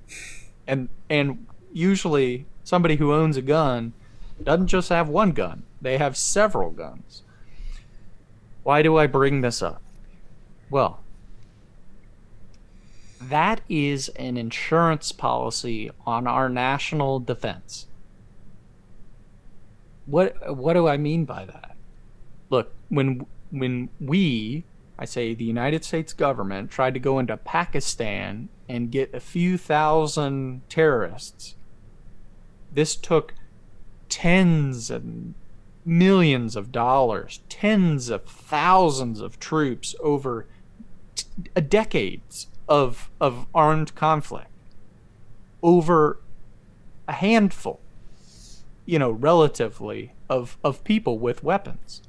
And 0.66 0.88
and 1.08 1.46
usually 1.72 2.46
somebody 2.64 2.96
who 2.96 3.12
owns 3.12 3.36
a 3.36 3.42
gun 3.42 3.92
doesn't 4.42 4.68
just 4.68 4.88
have 4.88 5.08
one 5.08 5.32
gun. 5.32 5.64
They 5.80 5.98
have 5.98 6.16
several 6.16 6.70
guns. 6.70 7.22
Why 8.62 8.82
do 8.82 8.96
I 8.96 9.06
bring 9.06 9.40
this 9.40 9.62
up? 9.62 9.82
Well, 10.68 11.00
that 13.20 13.60
is 13.68 14.08
an 14.10 14.36
insurance 14.36 15.12
policy 15.12 15.90
on 16.06 16.26
our 16.26 16.48
national 16.48 17.20
defense. 17.20 17.86
What 20.06 20.56
what 20.56 20.72
do 20.72 20.88
I 20.88 20.96
mean 20.96 21.24
by 21.24 21.44
that? 21.44 21.69
Look, 22.50 22.72
when 22.88 23.26
when 23.50 23.88
we, 24.00 24.64
I 24.98 25.04
say 25.04 25.34
the 25.34 25.44
United 25.44 25.84
States 25.84 26.12
government 26.12 26.70
tried 26.70 26.94
to 26.94 27.00
go 27.00 27.18
into 27.18 27.36
Pakistan 27.36 28.48
and 28.68 28.90
get 28.90 29.14
a 29.14 29.20
few 29.20 29.56
thousand 29.56 30.62
terrorists, 30.68 31.54
this 32.72 32.96
took 32.96 33.34
tens 34.08 34.90
and 34.90 35.34
millions 35.84 36.56
of 36.56 36.70
dollars, 36.70 37.40
tens 37.48 38.08
of 38.08 38.24
thousands 38.24 39.20
of 39.20 39.38
troops 39.38 39.94
over 40.00 40.46
t- 41.14 41.26
decades 41.60 42.48
of 42.68 43.10
of 43.20 43.46
armed 43.54 43.94
conflict. 43.94 44.48
Over 45.62 46.18
a 47.06 47.12
handful 47.12 47.80
you 48.86 48.98
know 48.98 49.10
relatively 49.10 50.12
of 50.28 50.58
of 50.64 50.82
people 50.84 51.18
with 51.18 51.44
weapons 51.44 52.02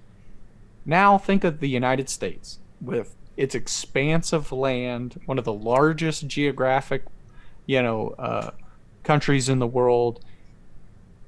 now 0.85 1.17
think 1.17 1.43
of 1.43 1.59
the 1.59 1.69
United 1.69 2.09
States 2.09 2.59
with 2.79 3.15
its 3.37 3.55
expansive 3.55 4.51
land 4.51 5.19
one 5.25 5.39
of 5.39 5.45
the 5.45 5.53
largest 5.53 6.27
geographic 6.27 7.05
you 7.65 7.81
know 7.81 8.09
uh, 8.17 8.51
countries 9.03 9.49
in 9.49 9.59
the 9.59 9.67
world 9.67 10.23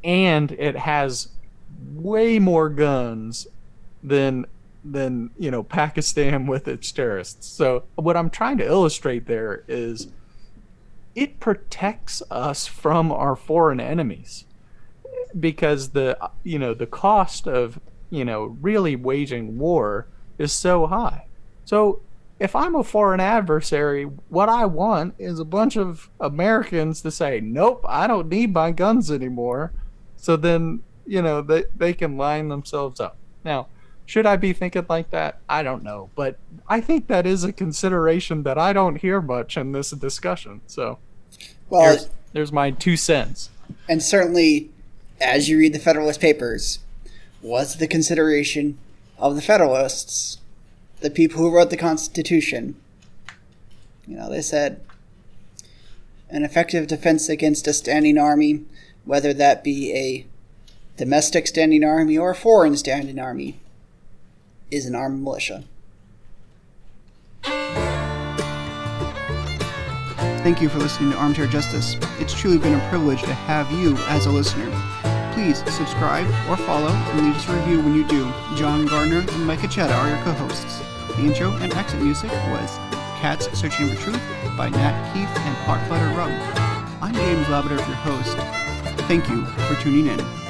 and 0.04 0.52
it 0.54 0.76
has 0.76 1.30
way 1.94 2.40
more 2.40 2.70
guns 2.70 3.48
than 4.04 4.46
than 4.84 5.32
you 5.38 5.50
know 5.50 5.64
Pakistan 5.64 6.46
with 6.48 6.68
its 6.68 6.92
terrorists. 6.92 7.48
So 7.48 7.84
what 7.96 8.18
I'm 8.18 8.30
trying 8.30 8.58
to 8.58 8.66
illustrate 8.66 9.26
there 9.28 9.64
is 9.68 10.08
it 11.16 11.40
protects 11.40 12.24
us 12.30 12.66
from 12.68 13.12
our 13.12 13.36
foreign 13.36 13.80
enemies 13.80 14.46
because 15.40 15.90
the 15.90 16.18
you 16.44 16.60
know 16.60 16.74
the 16.74 16.88
cost 16.88 17.48
of 17.48 17.80
you 18.14 18.24
know 18.24 18.56
really 18.62 18.96
waging 18.96 19.58
war 19.58 20.06
is 20.38 20.54
so 20.54 20.86
high. 20.88 21.26
So 21.66 22.02
if 22.40 22.56
I'm 22.56 22.76
a 22.76 22.84
foreign 22.84 23.20
adversary, 23.20 24.04
what 24.30 24.50
I 24.50 24.66
want 24.66 25.16
is 25.18 25.40
a 25.40 25.46
bunch 25.46 25.78
of 25.78 26.10
Americans 26.20 27.02
to 27.02 27.12
say, 27.12 27.40
"Nope, 27.42 27.84
I 27.88 28.06
don't 28.08 28.30
need 28.30 28.54
my 28.54 28.72
guns 28.72 29.10
anymore." 29.12 29.72
So 30.18 30.36
then, 30.38 30.82
you 31.08 31.22
know, 31.22 31.42
they 31.42 31.64
they 31.76 31.94
can 31.94 32.18
line 32.18 32.50
themselves 32.50 33.00
up. 33.00 33.18
Now, 33.44 33.68
should 34.06 34.26
I 34.26 34.36
be 34.36 34.54
thinking 34.54 34.86
like 34.90 35.10
that? 35.12 35.40
I 35.50 35.64
don't 35.64 35.84
know, 35.84 36.10
but 36.16 36.38
I 36.68 36.82
think 36.82 37.08
that 37.08 37.26
is 37.26 37.44
a 37.44 37.52
consideration 37.54 38.44
that 38.44 38.58
I 38.58 38.74
don't 38.74 38.98
hear 38.98 39.22
much 39.22 39.58
in 39.58 39.72
this 39.72 39.92
discussion. 39.92 40.62
So, 40.68 41.00
Well, 41.70 41.82
there's, 41.96 42.10
there's 42.34 42.52
my 42.52 42.72
two 42.72 42.96
cents. 42.98 43.50
and 43.90 44.04
certainly, 44.04 44.70
as 45.22 45.48
you 45.50 45.58
read 45.58 45.74
the 45.74 45.80
Federalist 45.80 46.20
Papers, 46.20 46.80
was 47.44 47.76
the 47.76 47.88
consideration 47.88 48.80
of 49.20 49.36
the 49.36 49.42
Federalists, 49.42 50.40
the 51.02 51.10
people 51.12 51.38
who 51.40 51.54
wrote 51.54 51.70
the 51.70 51.78
Constitution. 51.78 52.76
You 54.08 54.18
know, 54.18 54.30
they 54.30 54.42
said 54.42 54.82
an 56.30 56.44
effective 56.44 56.88
defense 56.88 57.30
against 57.30 57.68
a 57.68 57.74
standing 57.74 58.18
army, 58.18 58.64
whether 59.06 59.34
that 59.34 59.64
be 59.64 59.94
a 59.94 60.26
domestic 60.98 61.46
standing 61.48 61.84
army 61.84 62.18
or 62.18 62.32
a 62.32 62.36
foreign 62.36 62.78
standing 62.78 63.20
army, 63.20 63.60
is 64.72 64.86
an 64.86 64.96
armed 64.96 65.22
militia. 65.22 65.66
Thank 70.44 70.62
you 70.62 70.70
for 70.70 70.80
listening 70.80 71.12
to 71.12 71.18
Armchair 71.18 71.48
Justice. 71.48 71.96
It's 72.20 72.34
truly 72.34 72.58
been 72.58 72.74
a 72.74 72.90
privilege 72.90 73.22
to 73.22 73.34
have 73.34 73.72
you 73.72 73.96
as 74.08 74.26
a 74.26 74.32
listener. 74.32 74.70
Please 75.34 75.64
subscribe 75.74 76.28
or 76.48 76.56
follow 76.56 76.90
and 76.90 77.22
leave 77.26 77.36
us 77.36 77.50
a 77.50 77.54
review 77.54 77.82
when 77.82 77.96
you 77.96 78.08
do. 78.08 78.32
John 78.56 78.86
Gardner 78.86 79.22
and 79.28 79.48
Micah 79.48 79.66
Chetta 79.66 79.92
are 79.92 80.08
your 80.08 80.20
co-hosts. 80.20 80.80
The 81.16 81.24
intro 81.24 81.52
and 81.54 81.74
exit 81.74 82.00
music 82.02 82.30
was 82.30 82.78
Cats 83.20 83.48
Searching 83.60 83.90
for 83.90 83.96
Truth 83.96 84.22
by 84.56 84.70
Nat 84.70 85.12
Keefe 85.12 85.36
and 85.36 85.56
Hot 85.66 85.90
Buttered 85.90 86.16
Rum. 86.16 86.32
I'm 87.02 87.16
James 87.16 87.50
Labrador, 87.50 87.78
your 87.78 87.96
host. 87.96 88.38
Thank 89.08 89.28
you 89.28 89.44
for 89.46 89.74
tuning 89.82 90.06
in. 90.06 90.43